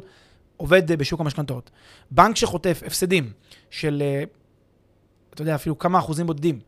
[0.56, 1.70] עובד אה, בשוק המשכנתאות.
[2.10, 3.30] בנק שחוטף הפסדים
[3.70, 4.02] של,
[5.34, 6.60] אתה יודע, אפילו כמה אחוזים בודדים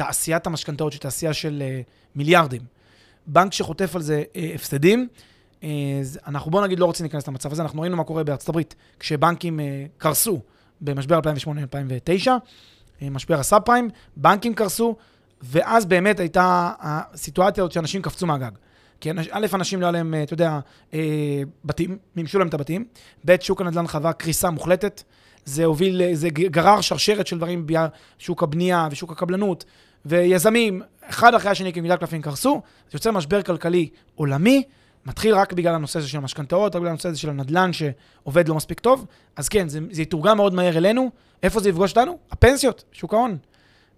[0.00, 1.80] מתעשיית המשכנתאות, שהיא תעשייה של אה,
[2.14, 2.62] מיליארדים,
[3.26, 5.08] בנק שחוטף על זה אה, הפסדים,
[5.62, 5.68] אה,
[6.26, 9.60] אנחנו בוא נגיד לא רוצים להיכנס למצב הזה, אנחנו ראינו מה קורה בארצות הברית, כשבנקים
[9.98, 10.40] קרסו
[10.80, 12.28] במשבר 2008-2009,
[13.02, 14.96] אה, משבר הסאב פריים, בנקים קרסו,
[15.42, 18.50] ואז באמת הייתה הסיטואציה הזאת שאנשים קפצו מהגג.
[19.00, 20.58] כי א', אנשים לא היה להם, אתה יודע,
[21.64, 22.84] בתים, מימשו להם את הבתים,
[23.24, 25.02] ב', שוק הנדל"ן חווה קריסה מוחלטת,
[25.44, 29.64] זה הוביל, זה גרר שרשרת של דברים בשוק הבנייה ושוק הקבלנות,
[30.06, 34.62] ויזמים, אחד אחרי השני כמידת קלפים קרסו, זה יוצר משבר כלכלי עולמי,
[35.06, 38.54] מתחיל רק בגלל הנושא הזה של המשכנתאות, רק בגלל הנושא הזה של הנדל"ן שעובד לא
[38.54, 41.10] מספיק טוב, אז כן, זה, זה יתורגם מאוד מהר אלינו.
[41.42, 42.18] איפה זה יפגוש אותנו?
[42.30, 43.36] הפנסיות, שוק ההון.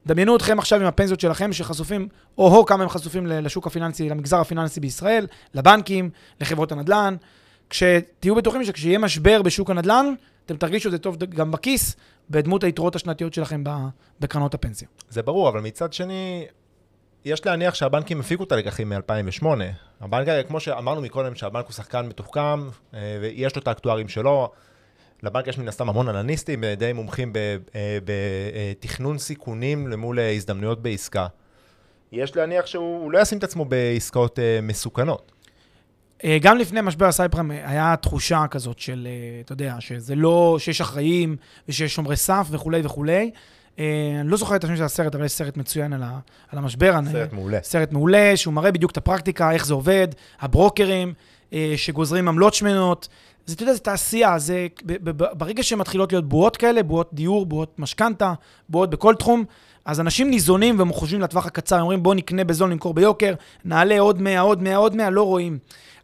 [0.07, 4.81] דמיינו אתכם עכשיו עם הפנסיות שלכם שחשופים, או-הו כמה הם חשופים לשוק הפיננסי, למגזר הפיננסי
[4.81, 6.11] בישראל, לבנקים,
[6.41, 7.17] לחברות הנדל"ן.
[7.71, 10.15] כשתהיו בטוחים שכשיהיה משבר בשוק הנדל"ן,
[10.47, 11.97] אתם תרגישו את זה טוב גם בכיס,
[12.33, 13.65] בדמות היתרות השנתיות שלכם
[14.21, 14.89] בקרנות הפנסיה.
[15.09, 16.47] זה ברור, אבל מצד שני,
[17.25, 19.47] יש להניח שהבנקים הפיקו את הלקחים מ-2008.
[20.01, 24.51] הבנק, כמו שאמרנו מקודם, שהבנק הוא שחקן מתוחכם, אה, ויש לו את האקטוארים שלו.
[25.23, 27.33] לבנק יש מן הסתם המון אנליסטים, אה, די מומחים
[28.05, 31.27] בתכנון סיכונים למול הזדמנויות בעסקה.
[32.13, 35.33] יש להניח שהוא לא ישים את עצמו בעסקאות מסוכנות.
[36.41, 39.09] גם לפני משבר הסייפרם היה תחושה כזאת של,
[39.45, 41.37] אתה יודע, שזה לא, שיש אחראים
[41.69, 43.31] ושיש שומרי סף וכולי וכולי.
[43.79, 46.59] אה, אני לא זוכר את השם של הסרט, אבל יש סרט מצוין על, ה, על
[46.59, 46.93] המשבר.
[46.93, 47.59] סרט אני, מעולה.
[47.63, 50.09] סרט מעולה, שהוא מראה בדיוק את הפרקטיקה, איך זה עובד,
[50.41, 51.13] הברוקרים
[51.53, 53.09] אה, שגוזרים עמלות שמנות.
[53.47, 54.67] זה, אתה יודע, זה תעשייה, זה,
[55.13, 58.35] ברגע שמתחילות להיות בועות כאלה, בועות דיור, בועות משכנתה,
[58.69, 59.45] בועות בכל תחום,
[59.85, 64.21] אז אנשים ניזונים והם חושבים לטווח הקצר, אומרים בואו נקנה בזול, נמכור ביוקר, נעלה עוד
[64.21, 65.59] 100, עוד 100, עוד 100, לא רואים.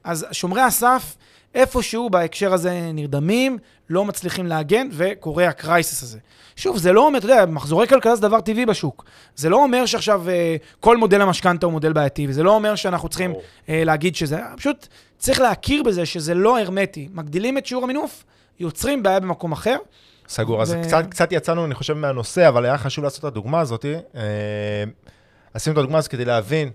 [0.04, 1.16] אז שומרי הסף,
[1.54, 3.58] איפשהו בהקשר הזה נרדמים,
[3.90, 6.18] לא מצליחים להגן, וקורה הקרייסיס הזה.
[6.56, 9.04] שוב, זה לא אומר, אתה יודע, מחזורי כלכלה זה דבר טבעי בשוק.
[9.36, 13.08] זה לא אומר שעכשיו אה, כל מודל המשכנתה הוא מודל בעייתי, וזה לא אומר שאנחנו
[13.08, 13.34] צריכים
[13.68, 14.38] אה, להגיד שזה...
[14.56, 14.86] פשוט
[15.18, 17.08] צריך להכיר בזה שזה לא הרמטי.
[17.12, 18.24] מגדילים את שיעור המינוף,
[18.60, 19.76] יוצרים בעיה במקום אחר.
[20.28, 20.62] סגור, ו...
[20.62, 23.84] אז קצת, קצת יצאנו, אני חושב, מהנושא, אבל היה חשוב לעשות את הדוגמה הזאת.
[24.14, 24.20] אה,
[25.54, 26.70] עשינו את הדוגמה הזאת כדי להבין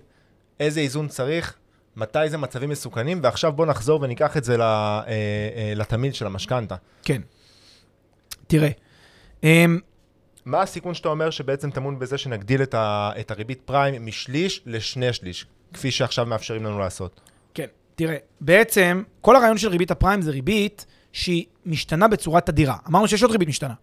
[0.60, 1.54] איזה איזון צריך,
[1.96, 6.74] מתי זה מצבים מסוכנים, ועכשיו בואו נחזור וניקח את זה אה, אה, לתמיד של המשכנתה.
[7.02, 7.22] כן.
[8.46, 8.68] תראה,
[9.42, 9.78] אמ,
[10.44, 15.12] מה הסיכון שאתה אומר שבעצם טמון בזה שנגדיל את, ה, את הריבית פריים משליש לשני
[15.12, 17.20] שליש, כפי שעכשיו מאפשרים לנו לעשות?
[17.54, 22.76] כן, תראה, בעצם כל הרעיון של ריבית הפריים זה ריבית שהיא משתנה בצורה תדירה.
[22.88, 23.74] אמרנו שיש עוד ריבית משתנה.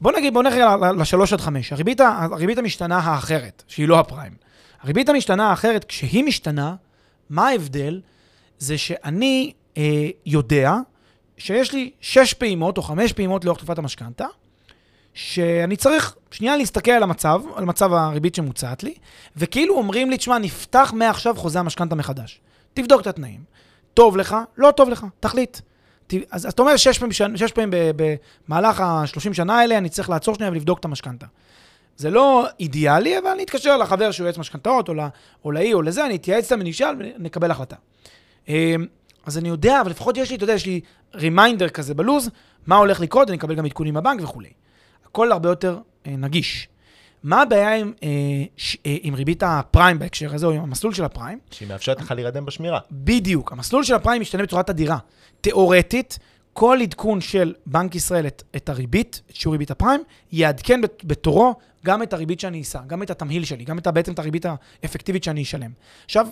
[0.00, 0.54] בוא נגיד, בוא נלך
[0.98, 1.72] לשלוש עד חמש.
[1.72, 4.32] הריבית, הריבית המשתנה האחרת, שהיא לא הפריים.
[4.80, 6.74] הריבית המשתנה האחרת, כשהיא משתנה,
[7.30, 8.00] מה ההבדל?
[8.58, 10.74] זה שאני אה, יודע
[11.38, 14.26] שיש לי שש פעימות או חמש פעימות לאורך תקופת המשכנתה,
[15.14, 18.94] שאני צריך שנייה להסתכל על המצב, על מצב הריבית שמוצעת לי,
[19.36, 22.40] וכאילו אומרים לי, תשמע, נפתח מעכשיו חוזה המשכנתה מחדש.
[22.74, 23.40] תבדוק את התנאים.
[23.94, 25.58] טוב לך, לא טוב לך, תחליט.
[26.30, 27.70] אז אתה אומר, שש פעמים, שש פעמים
[28.48, 31.26] במהלך ה-30 שנה האלה, אני צריך לעצור שנייה ולבדוק את המשכנתה.
[31.96, 34.88] זה לא אידיאלי, אבל אני אתקשר לחבר שהוא יועץ משכנתאות,
[35.44, 37.76] או לאי או לזה, אני אתייעץ איתם ונשאל ונקבל החלטה.
[38.48, 38.86] אמ,
[39.26, 40.80] אז אני יודע, אבל לפחות יש לי, אתה יודע, יש לי
[41.14, 42.30] רימיינדר כזה בלוז,
[42.66, 44.50] מה הולך לקרות, אני אקבל גם עדכונים מהבנק וכולי.
[45.06, 46.68] הכל הרבה יותר אה, נגיש.
[47.22, 48.08] מה הבעיה עם, אה,
[48.56, 51.38] ש, אה, עם ריבית הפריים בהקשר הזה, או עם המסלול של הפריים?
[51.50, 52.78] שהיא מאפשרת לך להירדם בשמירה.
[52.92, 53.52] בדיוק.
[53.52, 54.98] המסלול של הפריים משתנה בצורה תדירה.
[55.40, 56.18] תיאורטית,
[56.54, 62.02] כל עדכון של בנק ישראל את, את הריבית, את שיעור ריבית הפריים, יעדכן בתורו גם
[62.02, 64.46] את הריבית שאני אשא, גם את התמהיל שלי, גם את, בעצם את הריבית
[64.82, 65.70] האפקטיבית שאני אשלם.
[66.04, 66.26] עכשיו,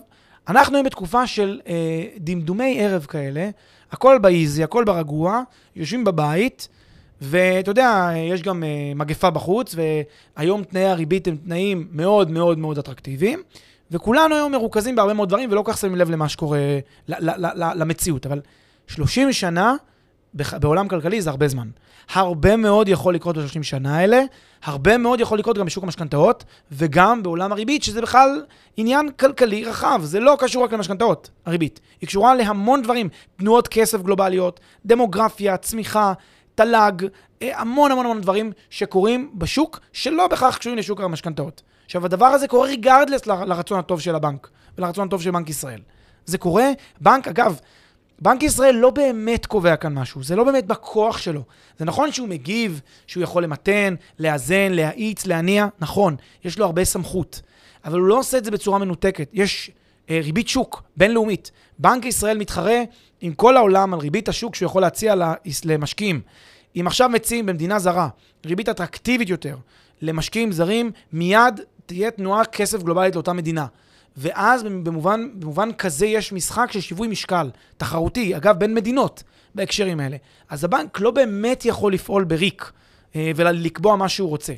[0.48, 3.50] אנחנו היום בתקופה של אה, דמדומי ערב כאלה,
[3.92, 5.42] הכל באיזי, הכל ברגוע,
[5.76, 6.68] יושבים בבית,
[7.20, 9.74] ואתה יודע, יש גם uh, מגפה בחוץ,
[10.37, 13.42] והיום תנאי הריבית הם תנאים מאוד מאוד מאוד אטרקטיביים,
[13.90, 16.58] וכולנו היום מרוכזים בהרבה מאוד דברים, ולא כל כך שמים לב למה שקורה,
[17.74, 18.26] למציאות.
[18.26, 18.40] אבל
[18.87, 19.76] 30 שנה
[20.35, 21.68] בעולם כלכלי זה הרבה זמן.
[22.12, 24.23] הרבה מאוד יכול לקרות ב-30 שנה האלה,
[24.64, 28.45] הרבה מאוד יכול לקרות גם בשוק המשכנתאות, וגם בעולם הריבית, שזה בכלל
[28.77, 30.01] עניין כלכלי רחב.
[30.05, 31.81] זה לא קשור רק למשכנתאות, הריבית.
[32.01, 36.12] היא קשורה להמון דברים, תנועות כסף גלובליות, דמוגרפיה, צמיחה,
[36.55, 37.07] תל"ג,
[37.42, 41.62] אה, המון המון המון דברים שקורים בשוק, שלא בהכרח קשורים לשוק המשכנתאות.
[41.85, 45.81] עכשיו, הדבר הזה קורה ריגרדלס לרצון הטוב של הבנק, ולרצון הטוב של בנק ישראל.
[46.27, 46.66] זה קורה,
[47.01, 47.61] בנק, אגב,
[48.22, 51.42] בנק ישראל לא באמת קובע כאן משהו, זה לא באמת בכוח שלו.
[51.78, 57.42] זה נכון שהוא מגיב, שהוא יכול למתן, לאזן, להאיץ, להניע, נכון, יש לו הרבה סמכות.
[57.85, 59.28] אבל הוא לא עושה את זה בצורה מנותקת.
[59.32, 59.70] יש
[60.11, 61.50] אה, ריבית שוק בינלאומית.
[61.78, 62.82] בנק ישראל מתחרה
[63.20, 65.14] עם כל העולם על ריבית השוק שהוא יכול להציע
[65.64, 66.20] למשקיעים.
[66.76, 68.08] אם עכשיו מציעים במדינה זרה
[68.46, 69.56] ריבית אטרקטיבית יותר
[70.02, 73.66] למשקיעים זרים, מיד תהיה תנועה כסף גלובלית לאותה מדינה.
[74.16, 79.22] ואז במובן, במובן כזה יש משחק של שיווי משקל, תחרותי, אגב, בין מדינות
[79.55, 80.16] בהקשרים האלה.
[80.48, 82.72] אז הבנק לא באמת יכול לפעול בריק
[83.16, 84.53] אה, ולקבוע מה שהוא רוצה.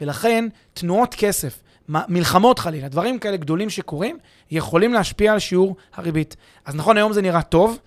[0.00, 4.18] ולכן, תנועות כסף, מלחמות חלילה, דברים כאלה גדולים שקורים,
[4.50, 6.36] יכולים להשפיע על שיעור הריבית.
[6.64, 7.78] אז נכון, היום זה נראה טוב,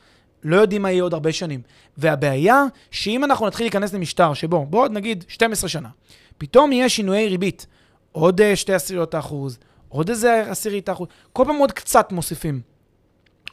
[0.44, 1.62] לא יודעים מה יהיה עוד הרבה שנים.
[1.98, 5.89] והבעיה, שאם אנחנו נתחיל להיכנס למשטר שבו, בעוד נגיד 12 שנה,
[6.38, 7.66] פתאום יהיה שינויי ריבית,
[8.12, 9.58] עוד אה, שתי עשיריות האחוז,
[9.94, 12.62] עוד איזה עשירית האחוז, כל פעם עוד קצת מוסיפים.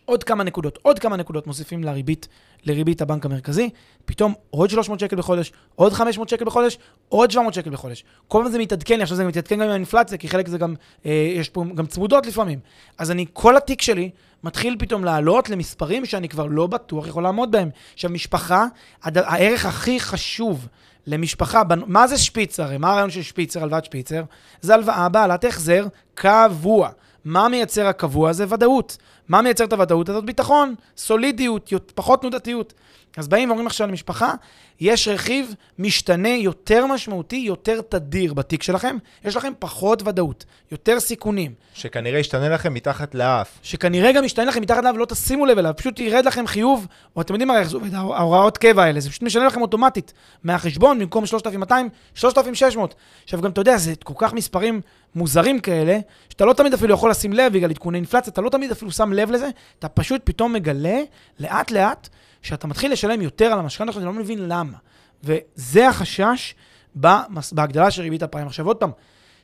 [0.05, 2.29] עוד כמה נקודות, עוד כמה נקודות מוסיפים לריבית,
[2.65, 3.71] לריבית הבנק המרכזי,
[4.05, 6.79] פתאום עוד 300 שקל בחודש, עוד 500 שקל בחודש,
[7.09, 8.05] עוד 700 שקל בחודש.
[8.29, 10.75] כל פעם זה מתעדכן לי, עכשיו זה מתעדכן גם עם האינפלציה, כי חלק זה גם,
[11.07, 12.59] אה, יש פה גם צמודות לפעמים.
[12.99, 14.11] אז אני, כל התיק שלי
[14.45, 17.71] מתחיל פתאום לעלות למספרים שאני כבר לא בטוח יכול לעמוד בהם.
[17.95, 18.67] עכשיו, משפחה,
[19.03, 19.19] הד...
[19.19, 20.69] הערך הכי חשוב
[21.07, 22.79] למשפחה, מה זה שפיצר?
[22.79, 24.23] מה הרעיון של שפיצר, הלוואת שפיצר?
[24.61, 26.89] זה הלוואה בעלת החזר קבוע.
[27.25, 28.33] מה מייצר הקבוע?
[28.33, 28.97] זה ודאות.
[29.29, 30.25] מה מייצר את הוודאות הזאת?
[30.25, 32.73] ביטחון, סולידיות, יות- פחות תנודתיות.
[33.17, 34.33] אז באים ואומרים עכשיו למשפחה,
[34.81, 41.55] יש רכיב משתנה יותר משמעותי, יותר תדיר בתיק שלכם, יש לכם פחות ודאות, יותר סיכונים,
[41.75, 43.59] שכנראה ישתנה לכם מתחת לאף.
[43.63, 46.87] שכנראה גם ישתנה לכם מתחת אליו, לא תשימו לב אליו, פשוט ירד לכם חיוב,
[47.17, 49.63] או אתם יודעים הרי איך זה עובד, ההור- ההוראות קבע האלה, זה פשוט משנה לכם
[49.63, 50.13] אוטומטית
[50.45, 52.95] מהחשבון, במקום 3,200, 3,600.
[53.25, 54.81] עכשיו גם אתה יודע, זה כל כך מספרים
[55.15, 55.99] מוזרים כאלה,
[56.29, 59.13] שאתה לא תמיד אפילו יכול לשים לב בגלל עדכוני אינפלציה, אתה לא תמיד אפילו שם
[59.13, 59.49] לב לזה,
[59.79, 61.01] אתה פשוט פתאום מגלה,
[61.41, 62.09] לאט לאט,
[62.43, 64.77] שאתה מתחיל לשלם יותר על המשכנתה שלך, אתה לא מבין למה.
[65.25, 66.55] וזה החשש
[66.97, 68.47] במס- בהגדלה של ריבית הפריים.
[68.47, 68.91] עכשיו עוד פעם,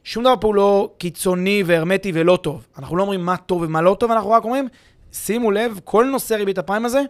[0.04, 2.66] שום דבר פה לא קיצוני והרמטי ולא טוב.
[2.78, 4.68] אנחנו לא אומרים מה טוב ומה לא טוב, אנחנו רק אומרים,
[5.12, 7.02] שימו לב, כל נושא ריבית הפריים הזה,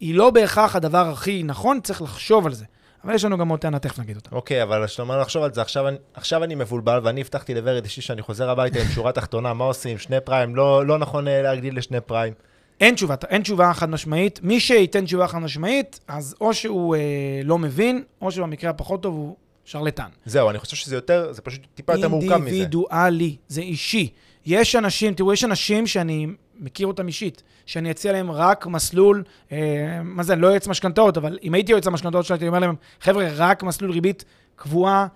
[0.00, 2.64] היא לא בהכרח הדבר הכי נכון, צריך לחשוב על זה.
[3.04, 4.30] אבל יש לנו גם עוד טענה, תכף נגיד אותה.
[4.36, 7.84] אוקיי, אבל כשאתה אומר לחשוב על זה, עכשיו, אני- עכשיו אני מבולבל, ואני הבטחתי לוורד
[7.84, 9.98] אישי שאני חוזר הביתה עם שורה תחתונה, מה עושים?
[9.98, 12.32] שני פריים, לא, לא נכון אה, להגדיל לשני פריים.
[12.80, 14.40] אין תשובה, אין תשובה חד משמעית.
[14.42, 17.00] מי שייתן תשובה חד משמעית, אז או שהוא אה,
[17.44, 20.08] לא מבין, או שבמקרה הפחות טוב הוא שרלטן.
[20.24, 22.34] זהו, אני חושב שזה יותר, זה פשוט טיפה יותר מורכב מזה.
[22.34, 24.08] אינדיבידואלי, זה אישי.
[24.46, 26.26] יש אנשים, תראו, יש אנשים שאני
[26.58, 29.22] מכיר אותם אישית, שאני אציע להם רק מסלול,
[29.52, 29.58] אה,
[30.04, 32.74] מה זה, אני לא יועץ משכנתאות, אבל אם הייתי יועץ המשכנתאות שלי, הייתי אומר להם,
[33.00, 34.24] חבר'ה, רק מסלול ריבית
[34.56, 35.06] קבועה,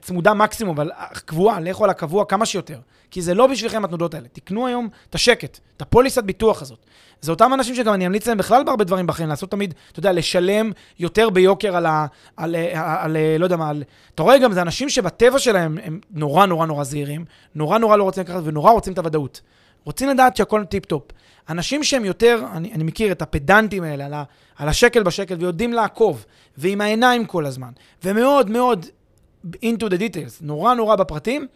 [0.00, 0.90] צמודה מקסימום, אבל
[1.26, 2.78] קבועה, לכו על הקבוע כמה שיותר.
[3.10, 4.28] כי זה לא בשבילכם התנודות האלה.
[4.32, 6.78] תקנו היום את השקט, את הפוליסת ביטוח הזאת.
[7.20, 10.12] זה אותם אנשים שגם אני אמליץ להם בכלל בהרבה דברים בחיים, לעשות תמיד, אתה יודע,
[10.12, 12.06] לשלם יותר ביוקר על ה...
[12.36, 13.82] על, על, על לא יודע מה, על...
[14.14, 17.24] אתה רואה גם, זה אנשים שבטבע שלהם הם נורא נורא נורא זהירים,
[17.54, 19.40] נורא נורא לא רוצים לקחת ונורא רוצים את הוודאות.
[19.84, 21.02] רוצים לדעת שהכל טיפ-טופ.
[21.48, 24.24] אנשים שהם יותר, אני, אני מכיר את הפדנטים האלה, על, ה,
[24.56, 26.24] על השקל בשקל, ויודעים לעקוב,
[26.58, 27.70] ועם העיניים כל הזמן,
[28.04, 28.86] ומאוד מאוד
[29.46, 31.46] into the details, נורא נורא בפרטים,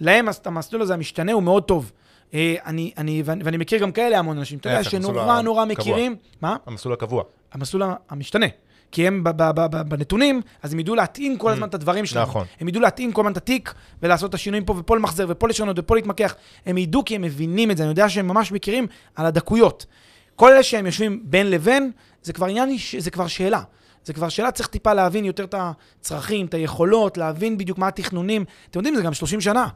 [0.00, 1.92] להם המסלול הזה המשתנה הוא מאוד טוב.
[2.34, 5.64] אה, אני, אני, ואני, ואני מכיר גם כאלה המון אנשים, אתה יודע, שנורא נורא.
[5.64, 6.56] מכירים, מה?
[6.66, 7.22] המסלול הקבוע.
[7.52, 8.46] המסלול המשתנה.
[8.92, 12.06] כי הם ב- ב- ב- ב- בנתונים, אז הם ידעו להתאים כל הזמן את הדברים
[12.06, 12.28] שלהם.
[12.28, 12.46] נכון.
[12.60, 15.78] הם ידעו להתאים כל הזמן את התיק, ולעשות את השינויים פה, ופה למחזר, ופה לשנות,
[15.78, 16.34] ופה להתמקח.
[16.66, 19.86] הם ידעו כי הם מבינים את זה, אני יודע שהם ממש מכירים על הדקויות.
[20.36, 21.90] כל אלה שהם יושבים בין לבין,
[22.22, 23.62] זה כבר עניין, זה כבר שאלה.
[24.04, 28.44] זה כבר שאלה, צריך טיפה להבין יותר את הצרכים, את היכולות, להבין בדיוק מה התכנונים.
[28.70, 29.68] אתם יודעים, זה גם 30 שנה.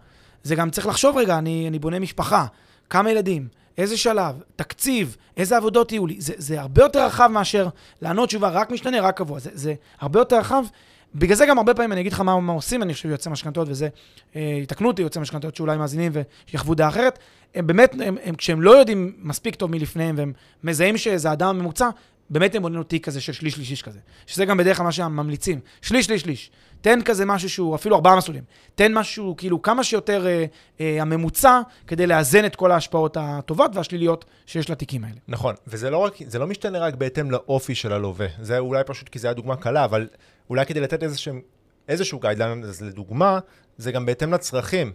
[0.42, 2.46] זה גם צריך לחשוב רגע, אני, אני בונה משפחה,
[2.90, 3.48] כמה ילדים,
[3.78, 6.16] איזה שלב, תקציב, איזה עבודות יהיו לי.
[6.18, 7.68] זה, זה הרבה יותר רחב מאשר
[8.02, 9.38] לענות תשובה רק משתנה, רק קבוע.
[9.38, 10.64] זה, זה הרבה יותר רחב.
[11.14, 13.68] בגלל זה גם הרבה פעמים אני אגיד לך מה, מה עושים, אני חושב יועצי משכנתאות,
[13.68, 13.88] וזה,
[14.36, 16.12] אה, יתקנו אותי יועצי משכנתאות שאולי מאזינים
[16.52, 17.18] ויחוו דעה אחרת.
[17.54, 20.32] הם באמת, הם, הם, כשהם לא יודעים מספיק טוב מלפניהם, והם
[20.64, 21.90] מזהים שזה אדם ממוצע,
[22.30, 23.98] באמת הם בונים לו תיק כזה של שליש, שליש, שליש כזה.
[24.26, 25.60] שזה גם בדרך כלל מה שהם ממליצים.
[25.82, 26.50] שליש, שליש, שליש.
[26.80, 28.44] תן כזה משהו שהוא אפילו ארבעה מסלולים.
[28.74, 30.44] תן משהו כאילו כמה שיותר אה,
[30.80, 35.16] אה, הממוצע, כדי לאזן את כל ההשפעות הטובות והשליליות שיש לתיקים האלה.
[35.28, 38.26] נכון, וזה לא, רק, לא משתנה רק בהתאם לאופי של הלווה.
[38.42, 40.08] זה אולי פשוט כי זו הייתה דוגמה קלה, אבל
[40.50, 41.34] אולי כדי לתת איזשהו,
[41.88, 43.38] איזשהו גיידליין, אז לדוגמה,
[43.78, 44.92] זה גם בהתאם לצרכים.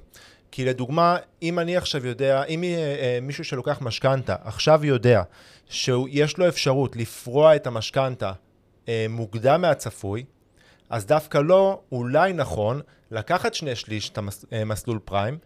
[0.51, 5.23] כי לדוגמה, אם אני עכשיו יודע, אם אה, אה, מישהו שלוקח משכנתה עכשיו יודע
[5.69, 8.31] שיש לו אפשרות לפרוע את המשכנתה
[8.89, 10.23] אה, מוקדם מהצפוי,
[10.89, 12.81] אז דווקא לא, אולי נכון,
[13.11, 14.19] לקחת שני שליש את
[14.51, 15.37] המסלול פריים,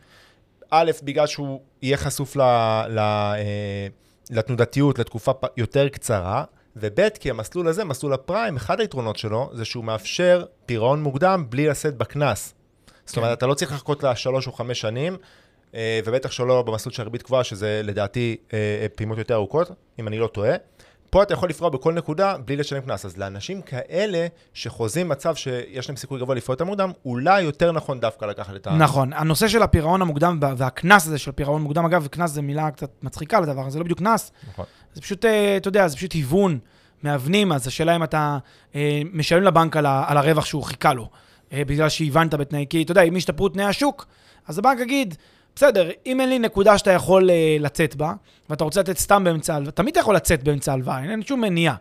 [0.71, 2.41] א', בגלל שהוא יהיה חשוף ל,
[2.89, 2.99] ל,
[4.29, 6.43] לתנודתיות לתקופה יותר קצרה,
[6.75, 11.67] וב', כי המסלול הזה, מסלול הפריים, אחד היתרונות שלו זה שהוא מאפשר פירעון מוקדם בלי
[11.67, 12.53] לשאת בקנס.
[13.05, 15.17] זאת אומרת, אתה לא צריך לחכות לשלוש או חמש שנים,
[15.75, 20.07] אה, ובטח שלא במסלול של ריבית קבועה, שזה לדעתי אה, אה, פעימות יותר ארוכות, אם
[20.07, 20.55] אני לא טועה.
[21.09, 23.05] פה אתה יכול לפרוע בכל נקודה בלי לשלם קנס.
[23.05, 27.99] אז לאנשים כאלה שחוזים מצב שיש להם סיכוי גבוה לפרוע יותר מוקדם, אולי יותר נכון
[27.99, 28.71] דווקא לקחת את ה...
[28.71, 29.13] נכון.
[29.13, 32.89] הנושא של הפירעון המוקדם וה- והקנס הזה של פירעון מוקדם, אגב, קנס זה מילה קצת
[33.03, 34.65] מצחיקה לדבר, זה לא בדיוק קנס, נכון.
[34.93, 35.25] זה פשוט,
[35.57, 36.59] אתה יודע, זה פשוט היוון
[37.03, 38.37] מהוונים, אז השאלה אם אתה
[39.13, 41.09] משלם לבנק על, הרווח שהוא חיכה לו,
[41.53, 44.05] בגלל שהבנת בתנאי, כי אתה יודע, אם ישתפרו תנאי השוק,
[44.47, 45.15] אז הבנק יגיד,
[45.55, 48.13] בסדר, אם אין לי נקודה שאתה יכול אה, לצאת בה,
[48.49, 51.75] ואתה רוצה לתת סתם באמצע הלוואה, תמיד אתה יכול לצאת באמצע הלוואה, אין שום מניעה.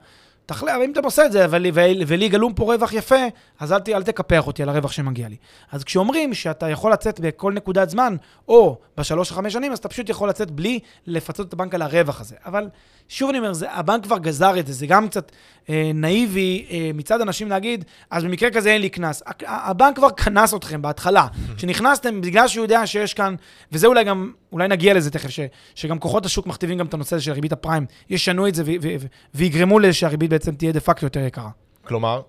[0.47, 1.73] תחלה, אבל אם אתה עושה את זה, ולי,
[2.07, 3.25] ולי, גלום פה רווח יפה,
[3.61, 5.37] אז אל, אל תקפח אותי על הרווח שמגיע לי.
[5.73, 8.17] אז כשאומרים שאתה יכול לצאת בכל נקודת זמן,
[8.49, 11.83] או בשלוש או חמש שנים, אז אתה פשוט יכול לצאת בלי לפצות את הבנק על
[11.83, 12.37] הרווח הזה.
[12.47, 12.69] אבל
[13.09, 15.33] שוב אני אומר, זה, הבנק כבר גזר את זה, זה גם קצת
[15.64, 15.64] אה,
[15.95, 19.23] נאיבי אה, מצד אנשים להגיד, אז במקרה כזה אין לי קנס.
[19.47, 21.27] הבנק כבר קנס אתכם בהתחלה.
[21.57, 23.35] כשנכנסתם, בגלל שהוא יודע שיש כאן,
[23.73, 25.41] וזה אולי גם, אולי נגיע לזה תכף, ש,
[25.75, 28.71] שגם כוחות השוק מכתיבים גם את הנושא הזה של ריבית הפריים, ישנו את זה ו,
[28.83, 31.51] ו, ו, ויגרמו לזה שהריבית בעצם תהיה דה פקטו יותר יקרה.
[31.83, 32.23] כלומר,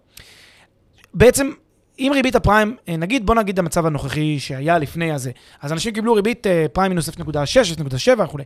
[1.14, 1.52] בעצם
[2.00, 5.32] אם ריבית הפריים, אה, נגיד, בוא נגיד המצב הנוכחי שהיה לפני הזה,
[5.62, 8.44] אז אנשים קיבלו ריבית אה, פריים מינוס 0.6, 0.7 וכולי.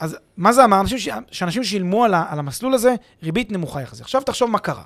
[0.00, 0.80] אז מה זה אמר?
[0.80, 1.08] אנשים ש...
[1.30, 2.26] שאנשים שילמו על, ה...
[2.28, 4.02] על המסלול הזה ריבית נמוכה יחסית.
[4.02, 4.82] עכשיו תחשוב מה קרה.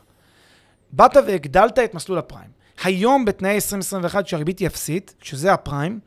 [0.92, 2.50] באת והגדלת את מסלול הפריים.
[2.84, 6.00] היום בתנאי 2021, כשהריבית היא אפסית, שזה הפריים,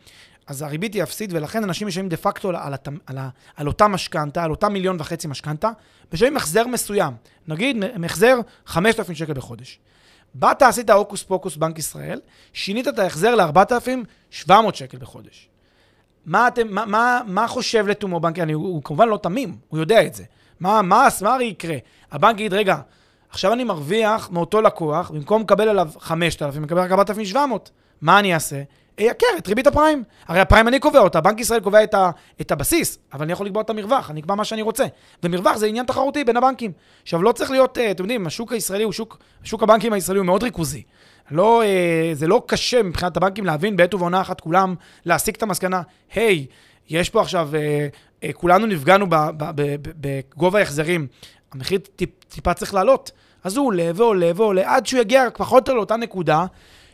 [0.47, 2.73] אז הריבית היא אפסית, ולכן אנשים משלמים דה פקטו על, על,
[3.05, 3.17] על,
[3.55, 5.69] על אותה משכנתה, על אותה מיליון וחצי משכנתה,
[6.13, 7.13] משלמים החזר מסוים.
[7.47, 9.79] נגיד, החזר 5,000 שקל בחודש.
[10.33, 12.21] באת, עשית הוקוס פוקוס בנק ישראל,
[12.53, 15.49] שינית את ההחזר ל-4,700 שקל בחודש.
[16.27, 19.79] מה, אתם, מה, מה, מה חושב לתומו בנק, אני, הוא, הוא כמובן לא תמים, הוא
[19.79, 20.23] יודע את זה.
[20.59, 21.77] מה, מה, מה הרי יקרה?
[22.11, 22.77] הבנק יגיד, רגע,
[23.29, 27.71] עכשיו אני מרוויח מאותו לקוח, במקום לקבל עליו 5,000, מקבל רק 4,700.
[28.01, 28.61] מה אני אעשה?
[28.99, 30.03] אייקר את ריבית הפריים.
[30.27, 32.11] הרי הפריים אני קובע אותה, בנק ישראל קובע את, ה,
[32.41, 34.85] את הבסיס, אבל אני יכול לקבוע את המרווח, אני אקבע מה שאני רוצה.
[35.23, 36.71] ומרווח זה עניין תחרותי בין הבנקים.
[37.03, 40.25] עכשיו, לא צריך להיות, אה, אתם יודעים, השוק הישראלי הוא שוק, שוק הבנקים הישראלי הוא
[40.25, 40.83] מאוד ריכוזי.
[41.31, 44.75] לא, אה, זה לא קשה מבחינת הבנקים להבין בעת ובעונה אחת כולם,
[45.05, 45.81] להסיק את המסקנה,
[46.13, 46.53] היי, hey,
[46.89, 47.49] יש פה עכשיו,
[48.23, 51.07] אה, כולנו נפגענו בגובה ההחזרים,
[51.51, 53.11] המחיר טיפ, טיפה צריך לעלות.
[53.43, 56.45] אז הוא עולה ועולה ועולה, עד שהוא יגיע פחות או יותר לאותה נקודה,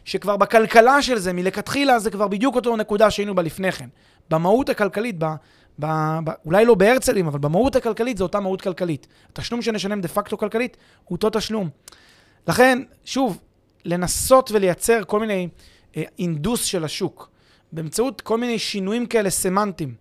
[0.05, 3.87] שכבר בכלכלה של זה, מלכתחילה, זה כבר בדיוק אותו נקודה שהיינו בה לפני כן.
[4.29, 5.25] במהות הכלכלית, ב,
[5.79, 5.85] ב,
[6.23, 9.07] ב, אולי לא בהרצלים, אבל במהות הכלכלית זו אותה מהות כלכלית.
[9.29, 11.69] התשלום שנשלם דה פקטו כלכלית הוא אותו תשלום.
[12.47, 13.39] לכן, שוב,
[13.85, 15.47] לנסות ולייצר כל מיני
[15.97, 17.29] אה, אינדוס של השוק,
[17.71, 19.95] באמצעות כל מיני שינויים כאלה סמנטיים.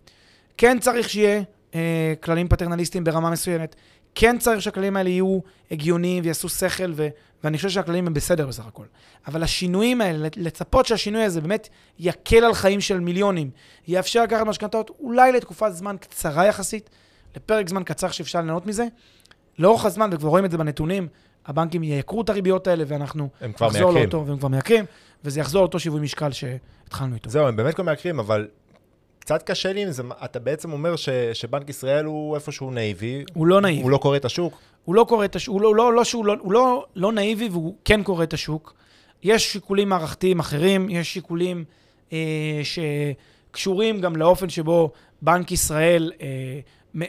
[0.57, 1.41] כן צריך שיהיה
[1.75, 3.75] אה, כללים פטרנליסטיים ברמה מסוימת,
[4.15, 5.39] כן צריך שהכללים האלה יהיו
[5.71, 7.07] הגיוניים ויעשו שכל, ו,
[7.43, 8.85] ואני חושב שהכללים הם בסדר בסך הכל.
[9.27, 11.69] אבל השינויים האלה, לצפות שהשינוי הזה באמת
[11.99, 13.49] יקל על חיים של מיליונים,
[13.87, 16.89] יאפשר לקחת משכנתאות אולי לתקופת זמן קצרה יחסית,
[17.35, 18.87] לפרק זמן קצר שאפשר ליהנות מזה.
[19.59, 21.07] לאורך הזמן, וכבר רואים את זה בנתונים,
[21.45, 23.29] הבנקים ייקרו את הריביות האלה, ואנחנו
[23.61, 24.85] נחזור לאותו, והם כבר מייקרים,
[25.23, 27.29] וזה יחזור לאותו שיווי משקל שהתחלנו איתו.
[27.29, 28.47] זהו, הם באמת כבר מייקרים, אבל
[29.19, 33.23] קצת קשה לי עם זה, אתה בעצם אומר ש, שבנק ישראל הוא איפשהו נאיבי.
[33.33, 33.81] הוא לא נאיבי.
[33.81, 34.59] הוא לא קורא את השוק?
[34.85, 37.49] הוא לא קורא את השוק, הוא לא, לא, לא, שהוא לא, הוא לא, לא נאיבי
[37.49, 38.73] והוא כן קורא את השוק.
[39.23, 41.63] יש שיקולים מערכתיים אחרים, יש שיקולים
[42.13, 44.91] אה, שקשורים גם לאופן שבו
[45.21, 46.59] בנק ישראל אה,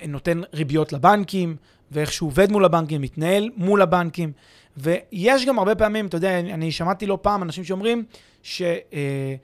[0.08, 1.56] נותן ריביות לבנקים,
[1.90, 4.32] ואיך שהוא עובד מול הבנקים, מתנהל מול הבנקים.
[4.76, 8.04] ויש גם הרבה פעמים, אתה יודע, אני, שמעתי לא פעם אנשים שאומרים
[8.42, 8.62] ש...
[8.62, 9.34] אה,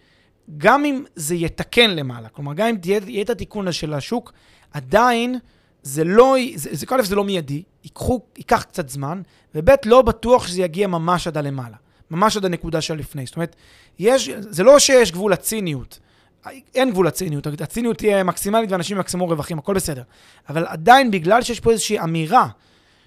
[0.84, 4.32] אם זה יתקן למעלה, כלומר, גם אם תהיה, יהיה את התיקון של השוק,
[4.72, 5.38] עדיין
[5.82, 9.22] זה לא, זה, זה, קודם זה לא מיידי, ייקחו, ייקח קצת זמן,
[9.54, 11.76] וב' לא בטוח שזה יגיע ממש עד הלמעלה,
[12.10, 13.26] ממש עד הנקודה של לפני.
[13.26, 13.56] זאת אומרת,
[13.98, 15.98] יש, זה לא שיש גבול לציניות,
[16.74, 20.02] אין גבול לציניות, הציניות תהיה מקסימלית ואנשים יקסמו רווחים, הכל בסדר.
[20.48, 22.48] אבל עדיין, בגלל שיש פה איזושהי אמירה,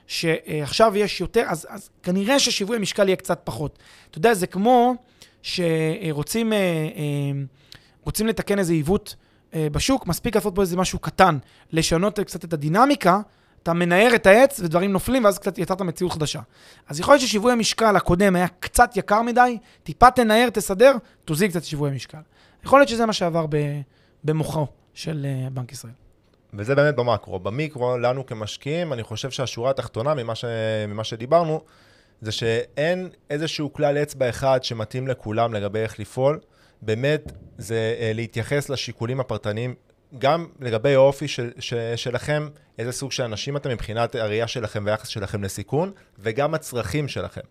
[0.07, 3.79] שעכשיו יש יותר, אז, אז כנראה ששיווי המשקל יהיה קצת פחות.
[4.09, 4.95] אתה יודע, זה כמו...
[5.43, 7.41] שרוצים אה, אה,
[8.03, 9.15] רוצים לתקן איזה עיוות
[9.53, 11.37] אה, בשוק, מספיק לעשות פה איזה משהו קטן,
[11.71, 13.19] לשנות קצת את הדינמיקה,
[13.63, 16.39] אתה מנער את העץ ודברים נופלים, ואז קצת יצרת מציאות חדשה.
[16.87, 20.93] אז יכול להיות ששיווי המשקל הקודם היה קצת יקר מדי, טיפה תנער, תסדר,
[21.25, 22.17] תוזיל קצת שיווי המשקל.
[22.65, 23.45] יכול להיות שזה מה שעבר
[24.23, 25.93] במוחו של בנק ישראל.
[26.53, 27.39] וזה באמת במקרו.
[27.39, 30.45] במיקרו, לנו כמשקיעים, אני חושב שהשורה התחתונה ממה, ש...
[30.87, 31.61] ממה שדיברנו,
[32.21, 36.39] זה שאין איזשהו כלל אצבע אחד שמתאים לכולם לגבי איך לפעול.
[36.81, 39.75] באמת, זה uh, להתייחס לשיקולים הפרטניים,
[40.19, 42.49] גם לגבי האופי של, ש, שלכם,
[42.79, 47.41] איזה סוג של אנשים אתם מבחינת הראייה שלכם והיחס שלכם לסיכון, וגם הצרכים שלכם.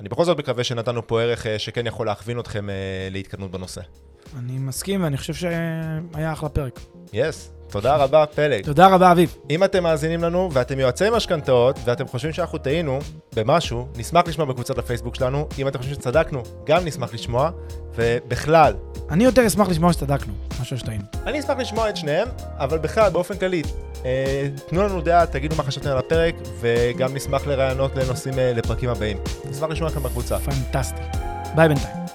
[0.00, 3.80] אני בכל זאת מקווה שנתנו פה ערך uh, שכן יכול להכווין אתכם uh, להתקדמות בנושא.
[4.38, 6.80] אני מסכים, ואני חושב שהיה אחלה פרק.
[7.12, 7.50] יס.
[7.52, 7.56] Yes.
[7.72, 8.64] תודה רבה, פלג.
[8.64, 9.36] תודה רבה, אביב.
[9.50, 12.98] אם אתם מאזינים לנו ואתם יועצי משכנתאות ואתם חושבים שאנחנו טעינו
[13.36, 15.48] במשהו, נשמח לשמוע בקבוצת הפייסבוק שלנו.
[15.58, 17.50] אם אתם חושבים שצדקנו, גם נשמח לשמוע.
[17.94, 18.74] ובכלל...
[19.10, 21.04] אני יותר אשמח לשמוע שצדקנו, משהו שטעינו.
[21.26, 23.62] אני אשמח לשמוע את שניהם, אבל בכלל, באופן כללי,
[24.04, 28.90] אה, תנו לנו דעה, תגידו מה חשבתם על הפרק, וגם נשמח לרעיונות לנושאים אה, לפרקים
[28.90, 29.18] הבאים.
[29.50, 30.38] נשמח לשמוע לכם בקבוצה.
[30.38, 31.00] פנטסטי.
[31.54, 32.05] ביי בינתיים.